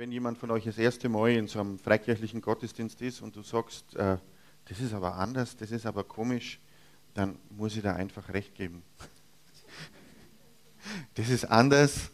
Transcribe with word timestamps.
wenn 0.00 0.12
jemand 0.12 0.38
von 0.38 0.50
euch 0.50 0.64
das 0.64 0.78
erste 0.78 1.10
Mal 1.10 1.32
in 1.32 1.46
so 1.46 1.60
einem 1.60 1.78
freikirchlichen 1.78 2.40
Gottesdienst 2.40 3.02
ist 3.02 3.20
und 3.20 3.36
du 3.36 3.42
sagst, 3.42 3.94
äh, 3.96 4.16
das 4.64 4.80
ist 4.80 4.94
aber 4.94 5.16
anders, 5.16 5.58
das 5.58 5.72
ist 5.72 5.84
aber 5.84 6.04
komisch, 6.04 6.58
dann 7.12 7.38
muss 7.50 7.76
ich 7.76 7.82
da 7.82 7.92
einfach 7.94 8.30
recht 8.30 8.54
geben. 8.54 8.82
Das 11.14 11.28
ist 11.28 11.44
anders, 11.44 12.10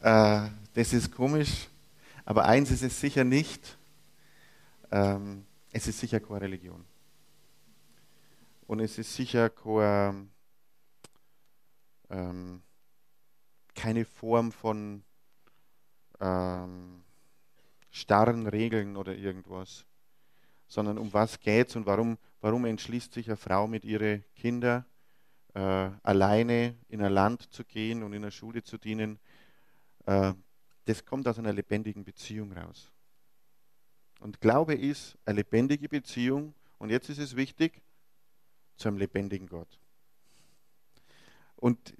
äh, 0.00 0.48
das 0.72 0.94
ist 0.94 1.12
komisch, 1.12 1.68
aber 2.24 2.46
eins 2.46 2.70
ist 2.70 2.82
es 2.82 2.98
sicher 2.98 3.22
nicht, 3.22 3.76
ähm, 4.90 5.44
es 5.72 5.86
ist 5.86 5.98
sicher 5.98 6.18
keine 6.18 6.40
Religion. 6.40 6.82
Und 8.66 8.80
es 8.80 8.96
ist 8.96 9.14
sicher 9.14 9.50
keine, 9.50 10.26
ähm, 12.08 12.62
keine 13.74 14.06
Form 14.06 14.50
von 14.50 15.02
ähm, 16.20 17.02
starren 17.90 18.46
Regeln 18.46 18.96
oder 18.96 19.14
irgendwas, 19.14 19.86
sondern 20.66 20.98
um 20.98 21.12
was 21.12 21.40
geht 21.40 21.68
es 21.68 21.76
und 21.76 21.86
warum, 21.86 22.18
warum 22.40 22.64
entschließt 22.64 23.12
sich 23.12 23.28
eine 23.28 23.36
Frau 23.36 23.66
mit 23.66 23.84
ihren 23.84 24.24
Kindern 24.34 24.84
äh, 25.54 25.90
alleine 26.02 26.76
in 26.88 27.02
ein 27.02 27.12
Land 27.12 27.52
zu 27.52 27.64
gehen 27.64 28.02
und 28.02 28.12
in 28.12 28.22
einer 28.22 28.30
Schule 28.30 28.62
zu 28.62 28.76
dienen. 28.76 29.18
Äh, 30.04 30.34
das 30.84 31.04
kommt 31.04 31.26
aus 31.26 31.38
einer 31.38 31.52
lebendigen 31.52 32.04
Beziehung 32.04 32.52
raus. 32.52 32.92
Und 34.20 34.40
Glaube 34.40 34.74
ist 34.74 35.16
eine 35.24 35.38
lebendige 35.38 35.88
Beziehung 35.88 36.54
und 36.78 36.90
jetzt 36.90 37.08
ist 37.08 37.18
es 37.18 37.36
wichtig, 37.36 37.82
zu 38.76 38.88
einem 38.88 38.98
lebendigen 38.98 39.48
Gott. 39.48 39.80
Und 41.56 41.94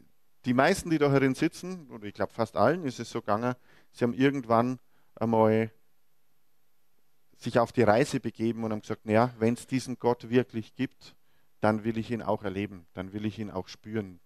die 0.47 0.55
meisten, 0.55 0.91
die 0.91 0.99
da 0.99 1.11
herin 1.11 1.35
sitzen, 1.35 1.91
oder 1.91 2.05
ich 2.05 2.15
glaube 2.15 2.33
fast 2.33 2.57
allen, 2.57 2.85
ist 2.85 3.01
es 3.01 3.11
so 3.11 3.21
gegangen, 3.21 3.57
sie 3.91 4.05
haben 4.05 4.15
irgendwann 4.15 4.79
einmal 5.17 5.73
sich 7.37 7.59
auf 7.59 7.73
die 7.73 7.83
Reise 7.83 8.21
begeben 8.21 8.63
und 8.63 8.71
haben 8.71 8.81
gesagt, 8.81 9.05
naja, 9.05 9.35
wenn 9.39 9.55
es 9.55 9.67
diesen 9.67 9.99
Gott 9.99 10.31
wirklich 10.31 10.75
gibt, 10.75 11.17
dann 11.61 11.83
will 11.83 11.99
ich 11.99 12.13
ihn 12.13 12.23
auch 12.23 12.45
erleben, 12.45 12.87
dann 12.95 13.13
will 13.13 13.27
ich 13.27 13.41
ihn 13.41 13.51
auch 13.51 13.67
spüren, 13.67 14.21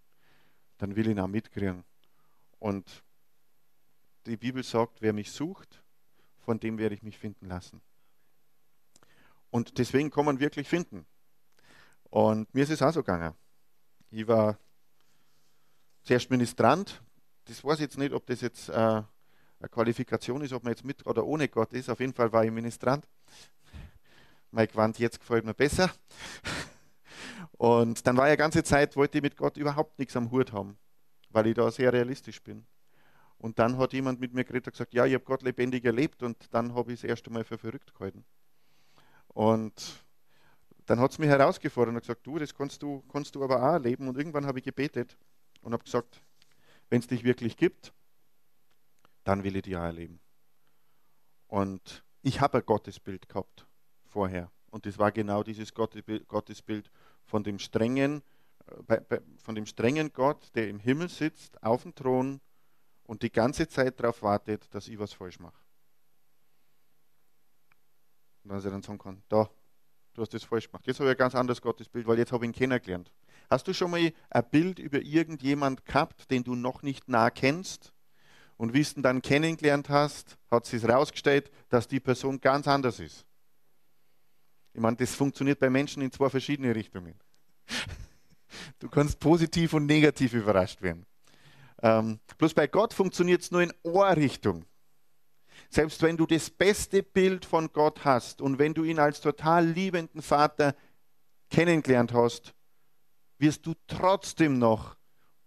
dann 0.77 0.95
will 0.95 1.07
ich 1.07 1.13
ihn 1.13 1.19
auch 1.19 1.27
mitkriegen. 1.27 1.83
Und 2.59 3.03
die 4.27 4.37
Bibel 4.37 4.63
sagt, 4.63 5.01
wer 5.01 5.13
mich 5.13 5.31
sucht, 5.31 5.83
von 6.37 6.59
dem 6.59 6.77
werde 6.77 6.93
ich 6.93 7.01
mich 7.01 7.17
finden 7.17 7.47
lassen. 7.47 7.81
Und 9.49 9.79
deswegen 9.79 10.11
kann 10.11 10.25
man 10.25 10.39
wirklich 10.39 10.69
finden. 10.69 11.05
Und 12.11 12.53
mir 12.53 12.63
ist 12.63 12.69
es 12.69 12.81
auch 12.83 12.93
so 12.93 13.01
gegangen. 13.01 13.33
Ich 14.11 14.27
war 14.27 14.59
zuerst 16.03 16.29
Ministrant. 16.29 17.01
Das 17.45 17.63
weiß 17.63 17.75
ich 17.75 17.81
jetzt 17.81 17.97
nicht, 17.97 18.13
ob 18.13 18.25
das 18.25 18.41
jetzt 18.41 18.69
äh, 18.69 18.73
eine 18.73 19.69
Qualifikation 19.69 20.41
ist, 20.41 20.53
ob 20.53 20.63
man 20.63 20.71
jetzt 20.71 20.85
mit 20.85 21.05
oder 21.05 21.25
ohne 21.25 21.47
Gott 21.47 21.73
ist. 21.73 21.89
Auf 21.89 21.99
jeden 21.99 22.13
Fall 22.13 22.31
war 22.31 22.43
ich 22.43 22.51
Ministrant. 22.51 23.07
Mein 24.51 24.67
Quant 24.67 24.99
jetzt 24.99 25.19
gefällt 25.19 25.45
mir 25.45 25.53
besser. 25.53 25.91
Und 27.57 28.05
dann 28.07 28.17
war 28.17 28.27
ja 28.27 28.35
ganze 28.35 28.63
Zeit, 28.63 28.95
wollte 28.95 29.19
ich 29.19 29.21
mit 29.21 29.37
Gott 29.37 29.57
überhaupt 29.57 29.99
nichts 29.99 30.15
am 30.15 30.31
Hut 30.31 30.51
haben, 30.51 30.77
weil 31.29 31.47
ich 31.47 31.53
da 31.53 31.69
sehr 31.69 31.93
realistisch 31.93 32.41
bin. 32.41 32.65
Und 33.37 33.59
dann 33.59 33.77
hat 33.77 33.93
jemand 33.93 34.19
mit 34.19 34.33
mir 34.33 34.43
geredet 34.43 34.67
und 34.67 34.73
gesagt, 34.73 34.93
ja, 34.93 35.05
ich 35.05 35.13
habe 35.13 35.23
Gott 35.23 35.41
lebendig 35.41 35.85
erlebt 35.85 36.21
und 36.21 36.37
dann 36.53 36.73
habe 36.75 36.91
ich 36.91 36.99
es 36.99 37.03
erst 37.03 37.25
einmal 37.27 37.43
für 37.43 37.57
verrückt 37.57 37.93
gehalten. 37.93 38.23
Und 39.27 40.05
dann 40.85 40.99
hat 40.99 41.11
es 41.11 41.19
mich 41.19 41.29
herausgefordert 41.29 41.95
und 41.95 42.01
gesagt, 42.01 42.25
du, 42.25 42.37
das 42.37 42.53
kannst 42.53 42.81
du, 42.83 43.03
kannst 43.11 43.35
du 43.35 43.43
aber 43.43 43.57
auch 43.57 43.73
erleben. 43.73 44.07
Und 44.07 44.17
irgendwann 44.17 44.45
habe 44.45 44.59
ich 44.59 44.65
gebetet 44.65 45.17
und 45.61 45.73
habe 45.73 45.83
gesagt, 45.83 46.21
wenn 46.89 46.99
es 46.99 47.07
dich 47.07 47.23
wirklich 47.23 47.57
gibt, 47.57 47.93
dann 49.23 49.43
will 49.43 49.55
ich 49.55 49.75
auch 49.75 49.81
erleben. 49.81 50.19
Und 51.47 52.03
ich 52.21 52.41
habe 52.41 52.59
ein 52.59 52.65
Gottesbild 52.65 53.29
gehabt 53.29 53.67
vorher. 54.05 54.51
Und 54.69 54.85
das 54.85 54.97
war 54.97 55.11
genau 55.11 55.43
dieses 55.43 55.73
Gottesbild 55.73 56.91
von 57.25 57.43
dem 57.43 57.59
strengen, 57.59 58.23
äh, 58.87 59.19
von 59.37 59.55
dem 59.55 59.65
strengen 59.65 60.13
Gott, 60.13 60.49
der 60.55 60.69
im 60.69 60.79
Himmel 60.79 61.09
sitzt, 61.09 61.61
auf 61.61 61.83
dem 61.83 61.93
Thron 61.93 62.41
und 63.03 63.23
die 63.23 63.31
ganze 63.31 63.67
Zeit 63.67 63.99
darauf 63.99 64.21
wartet, 64.21 64.73
dass 64.73 64.87
ich 64.87 64.97
was 64.97 65.13
falsch 65.13 65.39
mache. 65.39 65.61
Und 68.43 68.51
dass 68.51 68.65
er 68.65 68.71
dann 68.71 68.81
sagen 68.81 68.97
kann, 68.97 69.21
da, 69.27 69.49
du 70.13 70.21
hast 70.21 70.33
das 70.33 70.43
falsch 70.43 70.67
gemacht. 70.67 70.87
Jetzt 70.87 70.99
habe 70.99 71.09
ich 71.09 71.15
ein 71.15 71.19
ganz 71.19 71.35
anderes 71.35 71.61
Gottesbild, 71.61 72.07
weil 72.07 72.17
jetzt 72.17 72.31
habe 72.31 72.45
ich 72.45 72.49
ihn 72.49 72.55
kennengelernt. 72.55 73.11
Hast 73.51 73.67
du 73.67 73.73
schon 73.73 73.91
mal 73.91 74.13
ein 74.29 74.49
Bild 74.49 74.79
über 74.79 75.01
irgendjemand 75.01 75.85
gehabt, 75.85 76.31
den 76.31 76.45
du 76.45 76.55
noch 76.55 76.83
nicht 76.83 77.09
nah 77.09 77.29
kennst? 77.29 77.91
Und 78.55 78.73
wie 78.73 78.81
du 78.81 79.01
dann 79.01 79.21
kennengelernt 79.21 79.89
hast, 79.89 80.37
hat 80.49 80.65
sich 80.65 80.81
herausgestellt, 80.83 81.51
dass 81.67 81.85
die 81.85 81.99
Person 81.99 82.39
ganz 82.39 82.65
anders 82.69 83.01
ist. 83.01 83.25
Ich 84.71 84.79
meine, 84.79 84.95
das 84.95 85.15
funktioniert 85.15 85.59
bei 85.59 85.69
Menschen 85.69 86.01
in 86.01 86.13
zwei 86.13 86.29
verschiedene 86.29 86.73
Richtungen. 86.73 87.19
Du 88.79 88.89
kannst 88.89 89.17
positiv 89.21 89.73
und 89.73 89.85
negativ 89.85 90.33
überrascht 90.33 90.81
werden. 90.81 91.05
Ähm, 91.81 92.19
bloß 92.37 92.53
bei 92.53 92.67
Gott 92.67 92.93
funktioniert 92.93 93.41
es 93.41 93.49
nur 93.49 93.61
in 93.61 93.71
Ohrrichtung. 93.81 94.65
Selbst 95.69 96.01
wenn 96.01 96.17
du 96.17 96.25
das 96.25 96.49
beste 96.49 97.01
Bild 97.01 97.45
von 97.45 97.71
Gott 97.71 98.03
hast 98.03 98.41
und 98.41 98.59
wenn 98.59 98.73
du 98.73 98.83
ihn 98.83 98.99
als 98.99 99.21
total 99.21 99.65
liebenden 99.65 100.21
Vater 100.21 100.75
kennengelernt 101.49 102.11
hast, 102.11 102.53
wirst 103.41 103.65
du 103.65 103.73
trotzdem 103.87 104.59
noch 104.59 104.95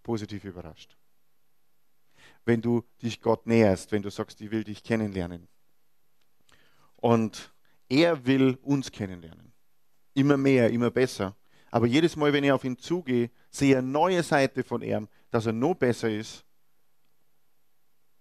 positiv 0.03 0.45
überrascht. 0.45 0.99
Wenn 2.45 2.61
du 2.61 2.85
dich 3.01 3.21
Gott 3.21 3.47
näherst, 3.47 3.93
wenn 3.93 4.03
du 4.03 4.11
sagst, 4.11 4.41
ich 4.41 4.51
will 4.51 4.65
dich 4.65 4.83
kennenlernen. 4.83 5.49
Und 6.97 7.55
er 7.89 8.27
will 8.27 8.59
uns 8.63 8.91
kennenlernen. 8.91 9.53
Immer 10.13 10.37
mehr, 10.37 10.71
immer 10.71 10.91
besser. 10.91 11.37
Aber 11.71 11.87
jedes 11.87 12.17
Mal, 12.17 12.33
wenn 12.33 12.45
ich 12.45 12.53
auf 12.53 12.65
ihn 12.65 12.79
zugehe, 12.79 13.31
sehe 13.51 13.71
ich 13.71 13.77
eine 13.77 13.87
neue 13.87 14.23
Seite 14.23 14.63
von 14.63 14.83
ihm, 14.83 15.09
dass 15.31 15.47
er 15.47 15.53
noch 15.53 15.75
besser 15.75 16.11
ist, 16.11 16.45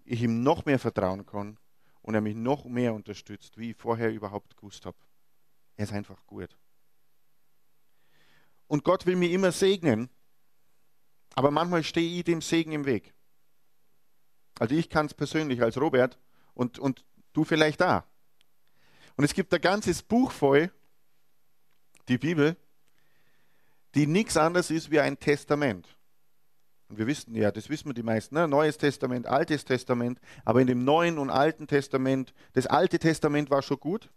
ich 0.04 0.22
ihm 0.22 0.42
noch 0.42 0.64
mehr 0.64 0.78
vertrauen 0.78 1.24
kann 1.24 1.58
und 2.02 2.14
er 2.14 2.20
mich 2.20 2.34
noch 2.34 2.64
mehr 2.64 2.94
unterstützt, 2.94 3.56
wie 3.56 3.70
ich 3.70 3.76
vorher 3.76 4.12
überhaupt 4.12 4.56
gewusst 4.56 4.86
habe. 4.86 4.96
Er 5.76 5.84
ist 5.84 5.92
einfach 5.92 6.24
gut. 6.26 6.56
Und 8.74 8.82
Gott 8.82 9.06
will 9.06 9.14
mir 9.14 9.30
immer 9.30 9.52
segnen, 9.52 10.10
aber 11.36 11.52
manchmal 11.52 11.84
stehe 11.84 12.18
ich 12.18 12.24
dem 12.24 12.40
Segen 12.40 12.72
im 12.72 12.86
Weg. 12.86 13.14
Also 14.58 14.74
ich 14.74 14.90
kann 14.90 15.06
es 15.06 15.14
persönlich 15.14 15.62
als 15.62 15.80
Robert 15.80 16.18
und, 16.54 16.80
und 16.80 17.04
du 17.34 17.44
vielleicht 17.44 17.80
da. 17.80 18.04
Und 19.14 19.22
es 19.22 19.32
gibt 19.32 19.54
ein 19.54 19.60
ganzes 19.60 20.02
Buch 20.02 20.32
voll, 20.32 20.72
die 22.08 22.18
Bibel, 22.18 22.56
die 23.94 24.08
nichts 24.08 24.36
anderes 24.36 24.72
ist 24.72 24.90
wie 24.90 24.98
ein 24.98 25.20
Testament. 25.20 25.96
Und 26.88 26.98
wir 26.98 27.06
wissen 27.06 27.32
ja, 27.36 27.52
das 27.52 27.68
wissen 27.68 27.90
wir 27.90 27.94
die 27.94 28.02
meisten, 28.02 28.34
ne? 28.34 28.48
Neues 28.48 28.76
Testament, 28.76 29.28
Altes 29.28 29.64
Testament, 29.64 30.18
aber 30.44 30.60
in 30.60 30.66
dem 30.66 30.82
Neuen 30.82 31.18
und 31.18 31.30
Alten 31.30 31.68
Testament, 31.68 32.34
das 32.54 32.66
Alte 32.66 32.98
Testament 32.98 33.50
war 33.50 33.62
schon 33.62 33.78
gut. 33.78 34.10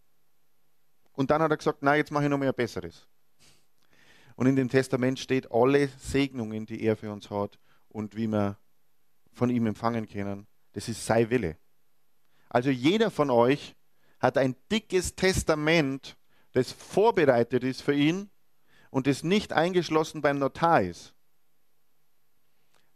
Und 1.13 1.29
dann 1.29 1.43
hat 1.43 1.51
er 1.51 1.57
gesagt, 1.57 1.83
na, 1.83 1.95
jetzt 1.95 2.09
mache 2.09 2.23
ich 2.23 2.29
noch 2.31 2.39
mehr 2.39 2.53
Besseres. 2.53 3.07
Und 4.37 4.45
in 4.45 4.55
dem 4.55 4.69
Testament 4.69 5.19
steht 5.19 5.51
alle 5.51 5.89
Segnungen, 5.99 6.65
die 6.65 6.81
er 6.81 6.95
für 6.95 7.11
uns 7.11 7.29
hat 7.29 7.59
und 7.89 8.15
wie 8.15 8.27
wir 8.27 8.57
von 9.33 9.49
ihm 9.49 9.65
empfangen 9.65 10.07
können. 10.07 10.47
Das 10.71 10.87
ist 10.87 11.05
sein 11.05 11.29
Wille. 11.29 11.57
Also 12.47 12.69
jeder 12.69 13.11
von 13.11 13.29
euch 13.29 13.75
hat 14.19 14.37
ein 14.37 14.55
dickes 14.71 15.15
Testament, 15.15 16.15
das 16.53 16.71
vorbereitet 16.71 17.65
ist 17.65 17.81
für 17.81 17.93
ihn 17.93 18.29
und 18.91 19.07
das 19.07 19.23
nicht 19.23 19.51
eingeschlossen 19.51 20.21
beim 20.21 20.39
Notar 20.39 20.81
ist 20.81 21.13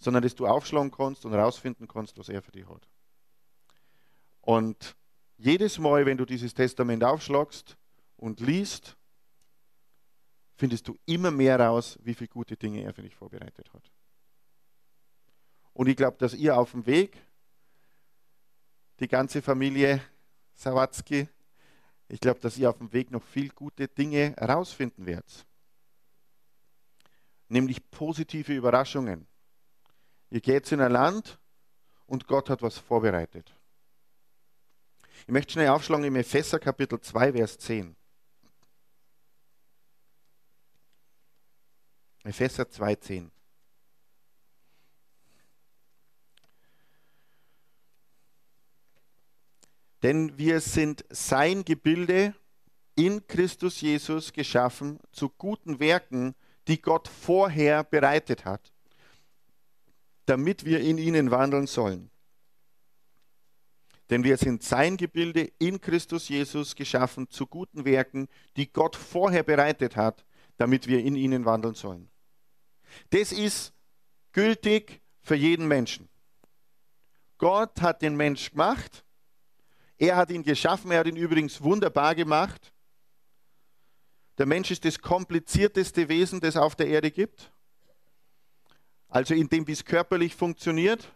sondern 0.02 0.24
dass 0.24 0.36
du 0.36 0.48
aufschlagen 0.48 0.92
kannst 0.92 1.26
und 1.26 1.32
herausfinden 1.32 1.88
kannst, 1.88 2.18
was 2.18 2.28
er 2.28 2.42
für 2.42 2.52
dich 2.52 2.68
hat. 2.68 2.90
Und 4.42 4.96
jedes 5.38 5.78
Mal, 5.78 6.06
wenn 6.08 6.18
du 6.18 6.26
dieses 6.26 6.56
Testament 6.56 7.04
aufschlagst 7.04 7.78
und 8.18 8.40
liest, 8.40 8.98
findest 10.62 10.88
du 10.88 10.96
immer 11.08 11.32
mehr 11.32 11.60
raus, 11.60 11.98
wie 12.04 12.14
viele 12.14 12.28
gute 12.28 12.56
Dinge 12.56 12.84
er 12.84 12.94
für 12.94 13.02
dich 13.02 13.16
vorbereitet 13.16 13.74
hat. 13.74 13.92
Und 15.74 15.88
ich 15.88 15.96
glaube, 15.96 16.18
dass 16.20 16.36
ihr 16.36 16.56
auf 16.56 16.70
dem 16.70 16.86
Weg, 16.86 17.18
die 19.00 19.08
ganze 19.08 19.42
Familie 19.42 20.04
Sawatzki, 20.54 21.28
ich 22.10 22.20
glaube, 22.20 22.42
dass 22.42 22.60
ihr 22.60 22.70
auf 22.70 22.78
dem 22.78 22.94
Weg 22.94 23.10
noch 23.10 23.24
viel 23.24 23.50
gute 23.50 23.88
Dinge 23.88 24.36
herausfinden 24.38 25.08
werdet. 25.08 25.48
Nämlich 27.48 27.90
positive 27.90 28.54
Überraschungen. 28.54 29.26
Ihr 30.30 30.42
geht 30.42 30.72
in 30.72 30.80
ein 30.80 30.92
Land 30.92 31.40
und 32.06 32.28
Gott 32.28 32.52
hat 32.52 32.62
was 32.62 32.78
vorbereitet. 32.78 33.52
Ich 35.22 35.30
möchte 35.30 35.54
schnell 35.54 35.70
aufschlagen 35.70 36.06
im 36.06 36.18
Epheser 36.18 36.60
Kapitel 36.60 37.02
2, 37.02 37.34
Vers 37.34 37.58
10. 37.58 37.96
Epheser 42.24 42.70
2, 42.70 42.96
10. 42.96 43.32
Denn 50.04 50.38
wir 50.38 50.62
sind 50.62 51.06
sein 51.10 51.64
Gebilde 51.64 52.34
in 52.96 53.26
Christus 53.28 53.82
Jesus 53.82 54.34
geschaffen 54.34 55.00
zu 55.12 55.30
guten 55.30 55.80
Werken, 55.80 56.36
die 56.68 56.82
Gott 56.82 57.08
vorher 57.08 57.84
bereitet 57.84 58.46
hat, 58.46 58.72
damit 60.26 60.66
wir 60.66 60.82
in 60.82 60.98
ihnen 60.98 61.32
wandeln 61.32 61.68
sollen. 61.68 62.10
Denn 64.10 64.24
wir 64.24 64.38
sind 64.38 64.62
sein 64.62 64.98
Gebilde 64.98 65.52
in 65.58 65.80
Christus 65.80 66.28
Jesus 66.28 66.76
geschaffen 66.76 67.30
zu 67.30 67.48
guten 67.48 67.86
Werken, 67.86 68.28
die 68.58 68.72
Gott 68.72 68.96
vorher 68.96 69.44
bereitet 69.44 69.96
hat, 69.96 70.26
damit 70.58 70.88
wir 70.88 71.00
in 71.00 71.16
ihnen 71.16 71.46
wandeln 71.46 71.76
sollen. 71.76 72.11
Das 73.10 73.32
ist 73.32 73.74
gültig 74.32 75.02
für 75.22 75.36
jeden 75.36 75.68
Menschen. 75.68 76.10
Gott 77.38 77.82
hat 77.82 78.02
den 78.02 78.16
Mensch 78.16 78.52
gemacht. 78.52 79.04
Er 79.98 80.16
hat 80.16 80.32
ihn 80.32 80.44
geschaffen. 80.44 80.92
Er 80.92 81.00
hat 81.00 81.08
ihn 81.08 81.16
übrigens 81.16 81.62
wunderbar 81.62 82.16
gemacht. 82.16 82.74
Der 84.38 84.46
Mensch 84.46 84.72
ist 84.72 84.86
das 84.86 85.00
komplizierteste 85.00 86.10
Wesen, 86.10 86.40
das 86.40 86.56
es 86.56 86.62
auf 86.62 86.76
der 86.76 86.88
Erde 86.88 87.12
gibt. 87.12 87.52
Also 89.08 89.34
in 89.34 89.50
dem, 89.50 89.68
wie 89.68 89.74
es 89.74 89.84
körperlich 89.84 90.36
funktioniert. 90.36 91.12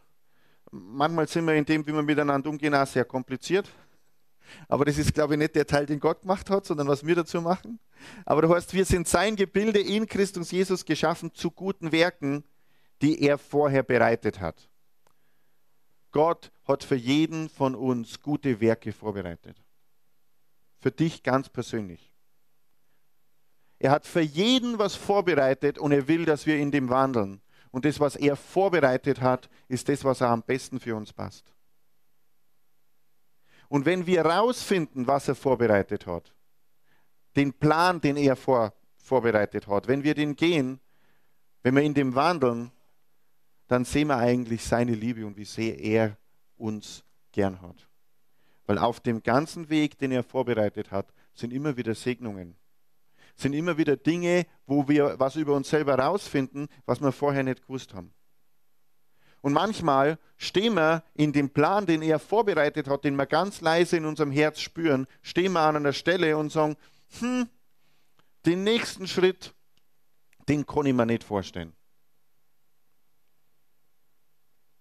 Manchmal 0.70 1.28
sind 1.28 1.46
wir 1.46 1.56
in 1.56 1.66
dem, 1.66 1.88
wie 1.88 1.94
wir 1.94 2.02
miteinander 2.02 2.50
umgehen, 2.50 2.76
auch 2.76 2.86
sehr 2.86 3.06
kompliziert. 3.06 3.70
Aber 4.68 4.86
das 4.86 4.98
ist, 4.98 5.14
glaube 5.14 5.34
ich, 5.34 5.40
nicht 5.40 5.56
der 5.56 5.68
Teil, 5.68 5.86
den 5.86 6.00
Gott 6.00 6.22
gemacht 6.22 6.50
hat, 6.50 6.66
sondern 6.66 6.88
was 6.88 7.06
wir 7.06 7.16
dazu 7.16 7.42
machen. 7.42 7.80
Aber 8.26 8.42
du 8.42 8.54
heißt, 8.54 8.74
wir 8.74 8.86
sind 8.86 9.08
sein 9.08 9.36
Gebilde 9.36 9.80
in 9.80 10.08
Christus 10.08 10.52
Jesus 10.52 10.86
geschaffen 10.86 11.34
zu 11.34 11.52
guten 11.52 11.92
Werken, 11.92 12.44
die 13.02 13.22
er 13.22 13.38
vorher 13.38 13.84
bereitet 13.84 14.40
hat. 14.40 14.70
Gott 16.12 16.52
hat 16.64 16.84
für 16.84 16.96
jeden 16.96 17.50
von 17.50 17.76
uns 17.76 18.22
gute 18.22 18.62
Werke 18.62 18.94
vorbereitet. 18.94 19.58
Für 20.80 20.92
dich 20.92 21.24
ganz 21.24 21.50
persönlich. 21.50 22.14
Er 23.80 23.92
hat 23.92 24.06
für 24.06 24.22
jeden 24.22 24.80
was 24.80 24.96
vorbereitet 24.96 25.78
und 25.78 25.92
er 25.92 26.08
will, 26.08 26.26
dass 26.26 26.46
wir 26.46 26.58
in 26.58 26.72
dem 26.72 26.90
wandeln. 26.90 27.42
Und 27.72 27.84
das, 27.84 28.00
was 28.00 28.16
er 28.16 28.38
vorbereitet 28.38 29.20
hat, 29.20 29.50
ist 29.68 29.90
das, 29.90 30.06
was 30.06 30.22
er 30.22 30.30
am 30.30 30.44
besten 30.44 30.80
für 30.80 30.96
uns 30.96 31.12
passt. 31.12 31.55
Und 33.68 33.86
wenn 33.86 34.06
wir 34.06 34.24
herausfinden, 34.24 35.08
was 35.08 35.28
er 35.28 35.36
vorbereitet 35.36 36.06
hat, 36.06 36.34
den 37.36 37.54
Plan, 37.54 38.00
den 38.00 38.18
er 38.18 38.36
vor, 38.36 38.74
vorbereitet 38.98 39.68
hat, 39.68 39.88
wenn 39.88 40.04
wir 40.04 40.14
den 40.14 40.36
gehen, 40.36 40.80
wenn 41.64 41.76
wir 41.76 41.84
in 41.84 41.94
dem 41.94 42.16
wandeln, 42.16 42.72
dann 43.68 43.86
sehen 43.86 44.08
wir 44.08 44.18
eigentlich 44.18 44.64
seine 44.64 44.94
Liebe 44.94 45.26
und 45.26 45.38
wie 45.38 45.46
sehr 45.46 45.80
er 45.80 46.18
uns 46.58 47.04
gern 47.32 47.62
hat. 47.62 47.88
Weil 48.68 48.78
auf 48.78 49.00
dem 49.00 49.22
ganzen 49.24 49.70
Weg, 49.70 49.98
den 49.98 50.12
er 50.12 50.24
vorbereitet 50.24 50.92
hat, 50.92 51.12
sind 51.34 51.52
immer 51.52 51.76
wieder 51.76 51.96
Segnungen 51.96 52.56
sind 53.36 53.54
immer 53.54 53.78
wieder 53.78 53.98
Dinge, 53.98 54.46
wo 54.66 54.88
wir 54.88 55.20
was 55.20 55.36
über 55.36 55.54
uns 55.54 55.70
selber 55.70 55.98
herausfinden, 55.98 56.68
was 56.86 57.02
wir 57.02 57.12
vorher 57.12 57.44
nicht 57.44 57.62
gewusst 57.62 57.94
haben. 57.94 58.14
Und 59.46 59.54
manchmal 59.54 60.18
stehen 60.38 60.74
wir 60.74 61.04
in 61.14 61.32
dem 61.32 61.52
Plan, 61.52 61.86
den 61.86 62.02
er 62.02 62.18
vorbereitet 62.18 62.88
hat, 62.88 63.04
den 63.04 63.16
wir 63.16 63.28
ganz 63.28 63.62
leise 63.62 63.96
in 63.96 64.06
unserem 64.06 64.32
Herz 64.32 64.60
spüren, 64.60 65.06
stehen 65.22 65.54
wir 65.54 65.60
an 65.60 65.76
einer 65.76 65.94
Stelle 65.94 66.36
und 66.36 66.52
sagen, 66.52 66.76
hm, 67.20 67.48
den 68.48 68.64
nächsten 68.64 69.06
Schritt, 69.06 69.54
den 70.50 70.66
kann 70.66 70.88
ich 70.88 70.96
mir 70.96 71.06
nicht 71.06 71.24
vorstellen. 71.24 71.74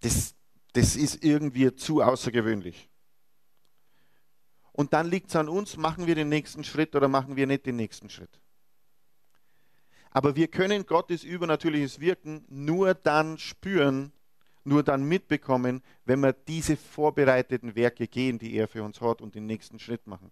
Das, 0.01 0.35
das 0.73 0.97
ist 0.97 1.23
irgendwie 1.23 1.75
zu 1.75 2.01
außergewöhnlich. 2.01 2.89
Und 4.73 4.95
dann 4.95 5.11
liegt 5.11 5.29
es 5.29 5.37
an 5.37 5.51
uns, 5.51 5.77
machen 5.77 6.07
wir 6.07 6.15
den 6.15 6.31
nächsten 6.31 6.65
Schritt 6.65 6.97
oder 6.97 7.09
machen 7.09 7.37
wir 7.37 7.47
nicht 7.47 7.67
den 7.67 7.77
nächsten 7.77 8.09
Schritt. 8.09 8.41
Aber 10.11 10.37
wir 10.37 10.49
können 10.49 10.87
Gottes 10.87 11.23
übernatürliches 11.23 12.01
Wirken 12.01 12.47
nur 12.49 12.95
dann 12.95 13.37
spüren, 13.37 14.11
nur 14.65 14.83
dann 14.83 15.05
mitbekommen, 15.05 15.83
wenn 16.05 16.21
wir 16.21 16.33
diese 16.33 16.77
vorbereiteten 16.77 17.77
Werke 17.77 18.09
gehen, 18.09 18.39
die 18.39 18.55
er 18.55 18.69
für 18.69 18.83
uns 18.83 19.01
hat 19.01 19.21
und 19.21 19.35
den 19.35 19.47
nächsten 19.47 19.79
Schritt 19.79 20.07
machen. 20.07 20.31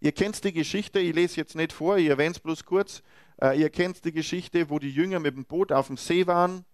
Ihr 0.00 0.12
kennt 0.12 0.42
die 0.44 0.52
Geschichte, 0.52 0.98
ich 0.98 1.14
lese 1.14 1.36
jetzt 1.36 1.54
nicht 1.54 1.72
vor, 1.72 1.96
ich 1.96 2.08
erwähne 2.08 2.32
es 2.32 2.40
bloß 2.40 2.64
kurz. 2.64 3.02
Äh, 3.40 3.60
ihr 3.60 3.70
kennt 3.70 4.04
die 4.04 4.12
Geschichte, 4.12 4.68
wo 4.68 4.78
die 4.78 4.90
Jünger 4.90 5.20
mit 5.20 5.36
dem 5.36 5.44
Boot 5.44 5.72
auf 5.72 5.86
dem 5.86 5.96
See 5.96 6.26
waren 6.26 6.64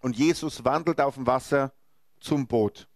und 0.00 0.16
Jesus 0.16 0.64
wandelt 0.64 1.00
auf 1.00 1.14
dem 1.14 1.26
Wasser 1.26 1.72
zum 2.20 2.46
Boot. 2.46 2.88